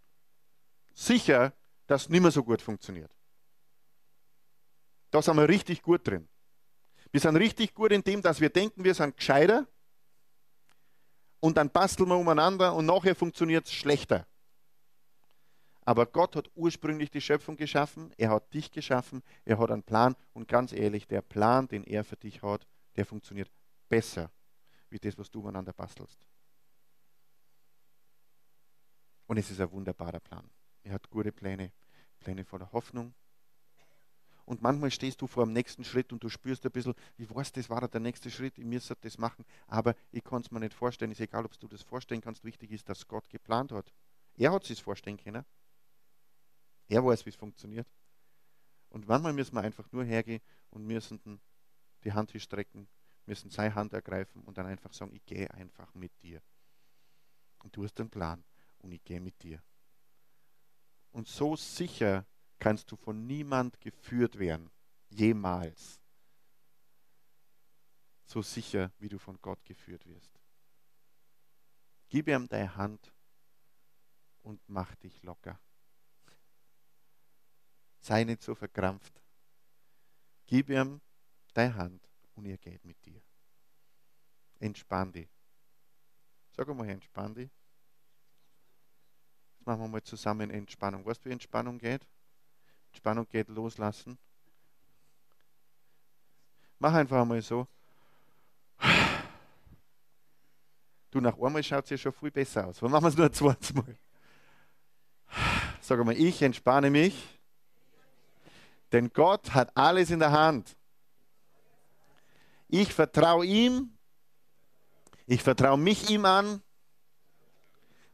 sicher, 0.94 1.54
dass 1.88 2.04
es 2.04 2.10
nicht 2.10 2.22
mehr 2.22 2.32
so 2.32 2.44
gut 2.44 2.62
funktioniert. 2.62 3.16
Da 5.12 5.22
sind 5.22 5.38
wir 5.38 5.50
richtig 5.50 5.82
gut 5.82 6.08
drin. 6.08 6.30
Wir 7.12 7.20
sind 7.20 7.36
richtig 7.36 7.74
gut 7.74 7.92
in 7.92 8.04
dem, 8.04 8.22
dass 8.22 8.40
wir 8.40 8.50
denken, 8.50 8.84
wir 8.84 8.94
sind 8.94 9.18
gescheiter 9.18 9.68
und 11.40 11.58
dann 11.58 11.70
basteln 11.70 12.10
wir 12.10 12.18
umeinander 12.18 12.76
und 12.76 12.86
nachher 12.86 13.16
funktioniert 13.16 13.66
es 13.66 13.74
schlechter. 13.74 14.26
Aber 15.82 16.06
Gott 16.06 16.36
hat 16.36 16.52
ursprünglich 16.56 17.10
die 17.10 17.22
Schöpfung 17.22 17.56
geschaffen, 17.56 18.14
er 18.18 18.30
hat 18.30 18.54
dich 18.54 18.72
geschaffen, 18.72 19.24
er 19.46 19.58
hat 19.58 19.72
einen 19.72 19.84
Plan 19.84 20.16
und 20.34 20.48
ganz 20.48 20.72
ehrlich, 20.72 21.08
der 21.08 21.22
Plan, 21.22 21.68
den 21.68 21.84
er 21.84 22.04
für 22.04 22.18
dich 22.18 22.42
hat, 22.44 22.68
der 22.96 23.06
funktioniert 23.06 23.50
besser, 23.88 24.30
wie 24.90 25.00
das, 25.00 25.18
was 25.18 25.32
du 25.32 25.40
umeinander 25.40 25.74
bastelst. 25.74 26.28
Und 29.26 29.38
es 29.38 29.50
ist 29.50 29.62
ein 29.62 29.72
wunderbarer 29.72 30.20
Plan. 30.20 30.50
Er 30.84 30.94
hat 30.94 31.10
gute 31.10 31.32
Pläne, 31.32 31.72
Pläne 32.20 32.44
voller 32.44 32.72
Hoffnung, 32.72 33.14
und 34.50 34.64
manchmal 34.64 34.90
stehst 34.90 35.22
du 35.22 35.28
vor 35.28 35.46
dem 35.46 35.54
nächsten 35.54 35.84
Schritt 35.84 36.12
und 36.12 36.24
du 36.24 36.28
spürst 36.28 36.66
ein 36.66 36.72
bisschen, 36.72 36.96
ich 37.18 37.30
weiß, 37.30 37.52
das 37.52 37.70
war 37.70 37.88
der 37.88 38.00
nächste 38.00 38.32
Schritt, 38.32 38.58
ich 38.58 38.66
müsste 38.66 38.96
das 39.00 39.20
machen, 39.20 39.46
aber 39.68 39.94
ich 40.12 40.24
kann 40.24 40.42
es 40.42 40.50
mir 40.50 40.60
nicht 40.60 40.74
vorstellen. 40.74 41.12
Ist 41.12 41.22
egal, 41.22 41.46
ob 41.46 41.60
du 41.60 41.68
das 41.68 41.84
vorstellen 41.84 42.20
kannst. 42.20 42.44
Wichtig 42.44 42.72
ist, 42.72 42.90
dass 42.90 43.08
Gott 43.08 43.30
geplant 43.30 43.72
hat. 43.72 43.94
Er 44.38 44.52
hat 44.52 44.68
es 44.68 44.80
vorstellen 44.80 45.18
können. 45.18 45.46
Er 46.88 47.06
weiß, 47.06 47.28
wie 47.28 47.30
es 47.30 47.36
funktioniert. 47.36 47.88
Und 48.90 49.08
manchmal 49.08 49.34
müssen 49.34 49.54
wir 49.54 49.62
einfach 49.62 49.92
nur 49.92 50.04
hergehen 50.04 50.42
und 50.72 50.84
müssen 50.84 51.40
die 52.04 52.14
Hand 52.14 52.34
strecken, 52.42 52.88
müssen 53.28 53.52
seine 53.52 53.76
Hand 53.76 53.94
ergreifen 53.94 54.42
und 54.42 54.58
dann 54.58 54.66
einfach 54.66 54.94
sagen, 54.94 55.14
ich 55.14 55.24
gehe 55.28 55.54
einfach 55.54 55.94
mit 55.94 56.24
dir. 56.24 56.42
Und 57.60 57.76
du 57.76 57.84
hast 57.84 58.00
einen 58.00 58.10
Plan 58.10 58.44
und 58.80 58.92
ich 58.94 59.04
gehe 59.04 59.22
mit 59.22 59.44
dir. 59.44 59.62
Und 61.12 61.28
so 61.28 61.56
sicher 61.56 62.26
kannst 62.60 62.92
du 62.92 62.96
von 62.96 63.26
niemand 63.26 63.80
geführt 63.80 64.38
werden. 64.38 64.70
Jemals. 65.10 66.00
So 68.26 68.42
sicher, 68.42 68.92
wie 69.00 69.10
du 69.10 69.18
von 69.18 69.42
Gott 69.42 69.64
geführt 69.66 70.06
wirst. 70.06 70.40
Gib 72.10 72.28
ihm 72.28 72.48
deine 72.48 72.76
Hand 72.76 73.14
und 74.44 74.62
mach 74.68 74.96
dich 74.96 75.24
locker. 75.24 75.60
Sei 78.02 78.24
nicht 78.24 78.42
so 78.42 78.56
verkrampft. 78.56 79.22
Gib 80.46 80.70
ihm 80.70 81.02
deine 81.54 81.76
Hand 81.76 82.10
und 82.36 82.46
er 82.46 82.58
geht 82.58 82.84
mit 82.86 83.04
dir. 83.06 83.22
Entspann 84.60 85.12
dich. 85.12 85.30
Sag 86.52 86.68
mal, 86.68 86.90
entspann 86.90 87.34
dich. 87.34 87.52
Jetzt 89.54 89.66
machen 89.66 89.82
wir 89.82 89.88
mal 89.88 90.04
zusammen 90.04 90.50
Entspannung. 90.50 91.06
Weißt 91.06 91.24
du, 91.24 91.30
wie 91.30 91.34
Entspannung 91.34 91.78
geht? 91.78 92.08
Spannung 92.92 93.28
geht, 93.28 93.50
loslassen. 93.50 94.18
Mach 96.80 96.94
einfach 96.94 97.26
mal 97.26 97.42
so. 97.42 97.68
Du, 101.12 101.20
nach 101.20 101.38
einmal 101.40 101.64
schaut 101.64 101.86
es 101.86 101.90
ja 101.90 101.98
schon 101.98 102.14
viel 102.14 102.32
besser 102.32 102.68
aus. 102.68 102.82
Warum 102.82 102.92
machen 102.92 103.04
wir 103.04 103.10
es 103.10 103.18
nur 103.18 103.32
zweites 103.32 103.74
Mal? 103.74 103.98
Sag 105.82 106.04
mal, 106.06 106.16
ich 106.16 106.42
entspanne 106.42 106.90
mich, 106.90 107.40
denn 108.92 109.12
Gott 109.12 109.54
hat 109.54 109.76
alles 109.76 110.12
in 110.12 110.20
der 110.20 110.32
Hand. 110.32 110.76
Ich 112.68 112.94
vertraue 112.94 113.46
ihm. 113.46 113.98
Ich 115.26 115.42
vertraue 115.42 115.78
mich 115.78 116.10
ihm 116.10 116.26
an. 116.26 116.62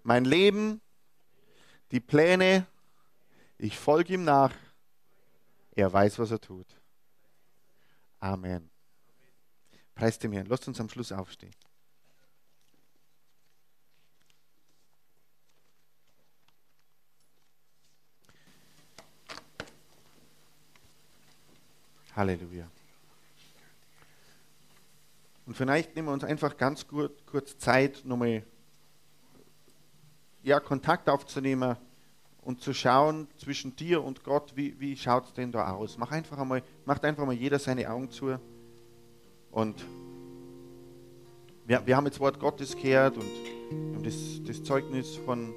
Mein 0.03 0.25
Leben, 0.25 0.81
die 1.91 1.99
Pläne. 1.99 2.65
Ich 3.57 3.77
folge 3.77 4.13
ihm 4.13 4.23
nach. 4.23 4.53
Er 5.75 5.91
weiß, 5.91 6.19
was 6.19 6.31
er 6.31 6.39
tut. 6.39 6.67
Amen. 8.19 8.69
Preis 9.93 10.17
dem 10.17 10.31
Herrn. 10.31 10.47
Lasst 10.47 10.67
uns 10.67 10.79
am 10.79 10.89
Schluss 10.89 11.11
aufstehen. 11.11 11.53
Halleluja. 22.15 22.71
Und 25.45 25.55
vielleicht 25.55 25.95
nehmen 25.95 26.07
wir 26.07 26.13
uns 26.13 26.23
einfach 26.23 26.55
ganz 26.55 26.87
kurz, 26.87 27.25
kurz 27.25 27.57
Zeit, 27.57 28.03
nochmal 28.05 28.43
ja, 30.41 30.61
Kontakt 30.61 31.09
aufzunehmen 31.09 31.77
und 32.45 32.61
zu 32.61 32.73
schauen 32.73 33.27
zwischen 33.37 33.75
dir 33.75 34.03
und 34.03 34.23
Gott, 34.23 34.53
wie, 34.55 34.79
wie 34.79 34.95
schaut 34.95 35.25
es 35.25 35.33
denn 35.33 35.51
da 35.51 35.73
aus? 35.73 35.97
Mach 35.97 36.11
einfach 36.11 36.37
einmal, 36.37 36.61
macht 36.85 37.03
einfach 37.03 37.25
mal 37.25 37.33
jeder 37.33 37.57
seine 37.57 37.89
Augen 37.89 38.11
zu. 38.11 38.39
Und 39.51 39.83
wir, 41.65 41.85
wir 41.85 41.97
haben 41.97 42.05
jetzt 42.05 42.19
Wort 42.19 42.39
Gottes 42.39 42.77
gehört 42.77 43.17
und, 43.17 44.05
das, 44.05 44.13
das, 44.45 44.63
Zeugnis 44.63 45.15
von, 45.15 45.51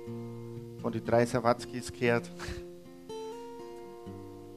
von 0.80 0.90
den 0.90 1.04
drei 1.04 1.26
Sawatzkis 1.26 1.92
gehört. 1.92 2.30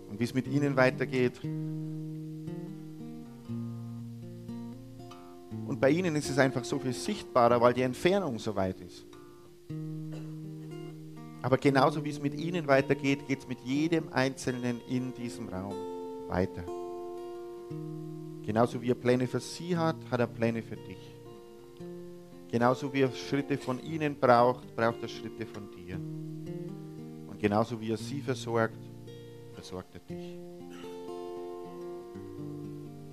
Und 0.10 0.18
wie 0.18 0.24
es 0.24 0.34
mit 0.34 0.48
ihnen 0.48 0.78
weitergeht. 0.78 1.38
Und 5.68 5.82
bei 5.82 5.90
ihnen 5.90 6.16
ist 6.16 6.30
es 6.30 6.38
einfach 6.38 6.64
so 6.64 6.80
viel 6.80 6.94
sichtbarer, 6.94 7.60
weil 7.60 7.74
die 7.74 7.82
Entfernung 7.82 8.40
so 8.40 8.56
weit 8.56 8.80
ist. 8.80 9.11
Aber 11.42 11.58
genauso 11.58 12.04
wie 12.04 12.10
es 12.10 12.22
mit 12.22 12.34
ihnen 12.36 12.68
weitergeht, 12.68 13.28
geht 13.28 13.40
es 13.40 13.48
mit 13.48 13.60
jedem 13.62 14.12
Einzelnen 14.14 14.80
in 14.88 15.14
diesem 15.14 15.50
Raum 15.50 15.74
weiter. 16.28 16.64
Genauso 18.44 18.82
wie 18.82 18.92
er 18.92 18.96
Pläne 18.96 19.28
für 19.28 19.40
sie 19.40 19.76
hat, 19.76 19.96
hat 20.10 20.20
er 20.20 20.28
Pläne 20.28 20.62
für 20.62 20.76
dich. 20.76 21.16
Genauso 22.50 22.92
wie 22.94 23.02
er 23.02 23.12
Schritte 23.12 23.58
von 23.58 23.82
ihnen 23.82 24.20
braucht, 24.20 24.76
braucht 24.76 25.02
er 25.02 25.08
Schritte 25.08 25.46
von 25.46 25.72
dir. 25.72 25.96
Und 25.96 27.40
genauso 27.40 27.80
wie 27.80 27.92
er 27.92 27.98
sie 27.98 28.22
versorgt, 28.22 28.78
versorgt 29.54 29.96
er 29.96 30.02
dich. 30.02 30.38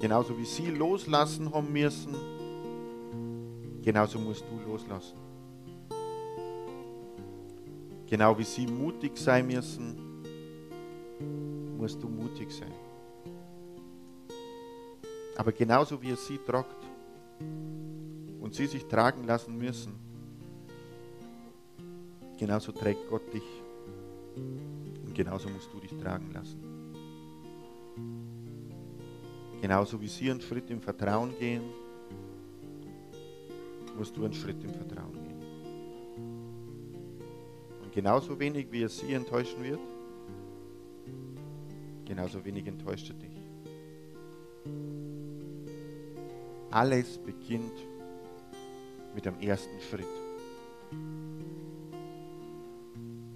Genauso 0.00 0.36
wie 0.38 0.44
sie 0.44 0.70
loslassen 0.70 1.52
haben 1.52 1.72
müssen, 1.72 2.14
Genauso 3.88 4.18
musst 4.18 4.44
du 4.50 4.70
loslassen. 4.70 5.16
Genau 8.08 8.38
wie 8.38 8.44
sie 8.44 8.66
mutig 8.66 9.18
sein 9.18 9.46
müssen, 9.46 10.22
musst 11.76 12.02
du 12.02 12.08
mutig 12.08 12.50
sein. 12.50 12.72
Aber 15.36 15.52
genauso 15.52 16.00
wie 16.00 16.10
er 16.10 16.16
sie 16.16 16.38
tragt 16.38 16.84
und 18.40 18.54
sie 18.54 18.66
sich 18.66 18.86
tragen 18.86 19.24
lassen 19.24 19.56
müssen, 19.56 19.94
genauso 22.38 22.72
trägt 22.72 23.08
Gott 23.08 23.32
dich. 23.32 23.62
Und 24.36 25.14
genauso 25.14 25.48
musst 25.50 25.72
du 25.72 25.78
dich 25.78 25.94
tragen 25.96 26.32
lassen. 26.32 26.68
Genauso 29.60 30.00
wie 30.00 30.08
sie 30.08 30.30
einen 30.30 30.40
Schritt 30.40 30.70
im 30.70 30.80
Vertrauen 30.80 31.36
gehen, 31.38 31.62
musst 33.96 34.16
du 34.16 34.24
einen 34.24 34.32
Schritt 34.32 34.62
im 34.62 34.70
Vertrauen 34.72 35.12
gehen. 35.12 35.17
Genauso 37.98 38.38
wenig, 38.38 38.70
wie 38.70 38.84
er 38.84 38.88
sie 38.88 39.12
enttäuschen 39.12 39.60
wird, 39.64 39.80
genauso 42.04 42.44
wenig 42.44 42.64
enttäuscht 42.68 43.10
er 43.10 43.16
dich. 43.16 43.42
Alles 46.70 47.18
beginnt 47.18 47.72
mit 49.16 49.24
dem 49.24 49.40
ersten 49.40 49.80
Schritt. 49.80 50.06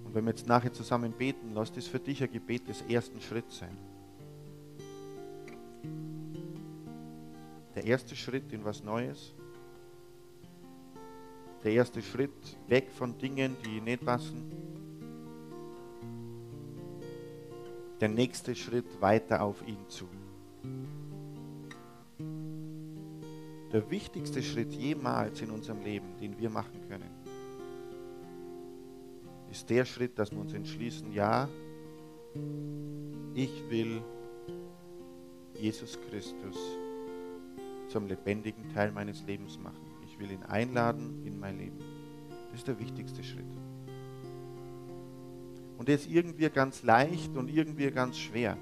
Und 0.05 0.15
wenn 0.15 0.23
wir 0.23 0.31
jetzt 0.31 0.47
nachher 0.47 0.71
zusammen 0.71 1.11
beten, 1.11 1.51
lass 1.53 1.73
das 1.73 1.87
für 1.87 1.99
dich 1.99 2.23
ein 2.23 2.31
Gebet 2.31 2.65
des 2.69 2.83
ersten 2.83 3.19
Schritts 3.19 3.57
sein. 3.57 3.77
Der 7.75 7.83
erste 7.83 8.15
Schritt 8.15 8.53
in 8.53 8.63
was 8.63 8.81
Neues 8.81 9.33
der 11.63 11.71
erste 11.71 12.01
Schritt 12.01 12.57
weg 12.67 12.91
von 12.91 13.17
Dingen, 13.17 13.55
die 13.65 13.79
nicht 13.79 14.03
passen. 14.03 14.51
Der 18.01 18.09
nächste 18.09 18.53
Schritt 18.53 19.01
weiter 19.01 19.41
auf 19.41 19.65
ihn 19.65 19.87
zu. 19.87 20.07
Der 23.71 23.89
wichtigste 23.89 24.43
Schritt 24.43 24.73
jemals 24.73 25.41
in 25.41 25.49
unserem 25.49 25.81
Leben, 25.83 26.17
den 26.19 26.37
wir 26.37 26.49
machen 26.49 26.79
können, 26.89 27.09
ist 29.49 29.69
der 29.69 29.85
Schritt, 29.85 30.19
dass 30.19 30.31
wir 30.31 30.39
uns 30.39 30.53
entschließen, 30.53 31.11
ja, 31.13 31.47
ich 33.33 33.69
will 33.69 34.01
Jesus 35.59 35.97
Christus 36.09 36.57
zum 37.87 38.07
lebendigen 38.07 38.67
Teil 38.73 38.91
meines 38.91 39.23
Lebens 39.25 39.57
machen. 39.59 39.92
Ich 40.13 40.19
will 40.19 40.29
ihn 40.29 40.43
einladen 40.43 41.25
in 41.25 41.39
mein 41.39 41.57
Leben. 41.57 41.79
Das 42.51 42.59
ist 42.59 42.67
der 42.67 42.79
wichtigste 42.79 43.23
Schritt. 43.23 43.47
Und 45.79 45.87
der 45.87 45.95
ist 45.95 46.07
irgendwie 46.07 46.47
ganz 46.51 46.83
leicht 46.83 47.35
und 47.35 47.49
irgendwie 47.49 47.89
ganz 47.89 48.19
schwer. 48.19 48.55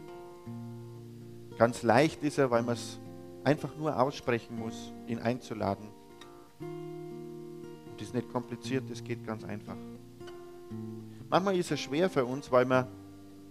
Ganz 1.58 1.84
leicht 1.84 2.24
ist 2.24 2.38
er, 2.38 2.52
weil 2.52 2.64
man 2.64 2.76
es 2.76 3.02
einfach 3.44 3.76
nur 3.76 4.00
aussprechen 4.00 4.58
muss, 4.58 4.94
ihn 5.08 5.20
einzuladen. 5.20 5.90
Und 6.62 7.98
das 7.98 8.08
ist 8.08 8.14
nicht 8.14 8.32
kompliziert, 8.32 8.90
das 8.90 9.04
geht 9.04 9.26
ganz 9.26 9.44
einfach. 9.44 9.76
Manchmal 11.30 11.58
ist 11.58 11.70
es 11.72 11.82
schwer 11.82 12.10
für 12.10 12.24
uns, 12.24 12.50
weil 12.50 12.66
wir 12.66 12.88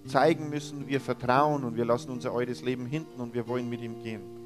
zeigen 0.06 0.48
müssen, 0.48 0.88
wir 0.88 1.02
vertrauen 1.02 1.64
und 1.64 1.76
wir 1.76 1.84
lassen 1.84 2.10
unser 2.10 2.32
altes 2.32 2.62
Leben 2.62 2.86
hinten 2.86 3.20
und 3.20 3.34
wir 3.34 3.46
wollen 3.46 3.68
mit 3.68 3.82
ihm 3.82 4.02
gehen. 4.02 4.39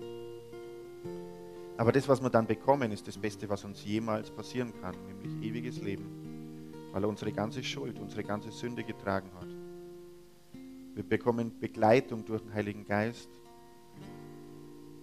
Aber 1.77 1.91
das, 1.91 2.09
was 2.09 2.23
wir 2.23 2.31
dann 2.31 2.47
bekommen, 2.47 2.93
ist 2.93 3.07
das 3.09 3.19
Beste, 3.19 3.49
was 3.49 3.65
uns 3.65 3.85
jemals 3.85 4.31
passieren 4.31 4.73
kann, 4.81 4.95
nämlich 5.07 5.51
ewiges 5.51 5.81
Leben, 5.81 6.73
weil 6.93 7.03
er 7.03 7.09
unsere 7.09 7.33
ganze 7.33 7.65
Schuld, 7.65 7.99
unsere 7.99 8.23
ganze 8.23 8.53
Sünde 8.53 8.85
getragen 8.85 9.29
hat. 9.41 9.49
Wir 10.95 11.03
bekommen 11.03 11.59
Begleitung 11.59 12.25
durch 12.25 12.43
den 12.43 12.55
Heiligen 12.55 12.85
Geist 12.85 13.29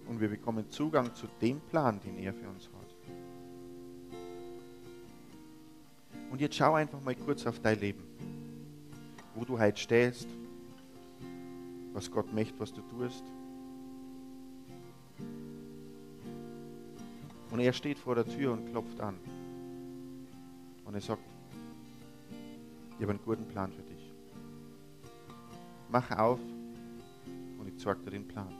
und 0.08 0.18
wir 0.18 0.28
bekommen 0.28 0.70
Zugang 0.70 1.14
zu 1.14 1.26
dem 1.42 1.60
Plan, 1.60 2.00
den 2.00 2.16
er 2.18 2.32
für 2.32 2.48
uns 2.48 2.66
hat. 2.68 2.82
Und 6.30 6.40
jetzt 6.40 6.54
schau 6.54 6.72
einfach 6.72 7.02
mal 7.02 7.14
kurz 7.14 7.46
auf 7.46 7.60
dein 7.60 7.78
Leben, 7.78 8.02
wo 9.34 9.44
du 9.44 9.58
heute 9.58 9.78
stehst, 9.78 10.26
was 11.92 12.10
Gott 12.10 12.32
möchte, 12.32 12.58
was 12.58 12.72
du 12.72 12.80
tust. 12.80 13.22
Und 17.52 17.60
er 17.60 17.74
steht 17.74 17.98
vor 17.98 18.14
der 18.14 18.24
Tür 18.24 18.52
und 18.52 18.70
klopft 18.70 18.98
an. 18.98 19.18
Und 20.86 20.94
er 20.94 21.02
sagt, 21.02 21.22
ich 22.96 23.02
habe 23.02 23.10
einen 23.10 23.22
guten 23.22 23.46
Plan 23.46 23.70
für 23.70 23.82
dich. 23.82 24.10
Mach 25.90 26.10
auf 26.18 26.40
und 27.58 27.68
ich 27.68 27.76
zeige 27.76 28.00
dir 28.00 28.12
den 28.12 28.26
Plan. 28.26 28.54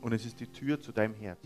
Und 0.00 0.12
es 0.12 0.24
ist 0.24 0.38
die 0.38 0.46
Tür 0.46 0.78
zu 0.78 0.92
deinem 0.92 1.14
Herz. 1.14 1.44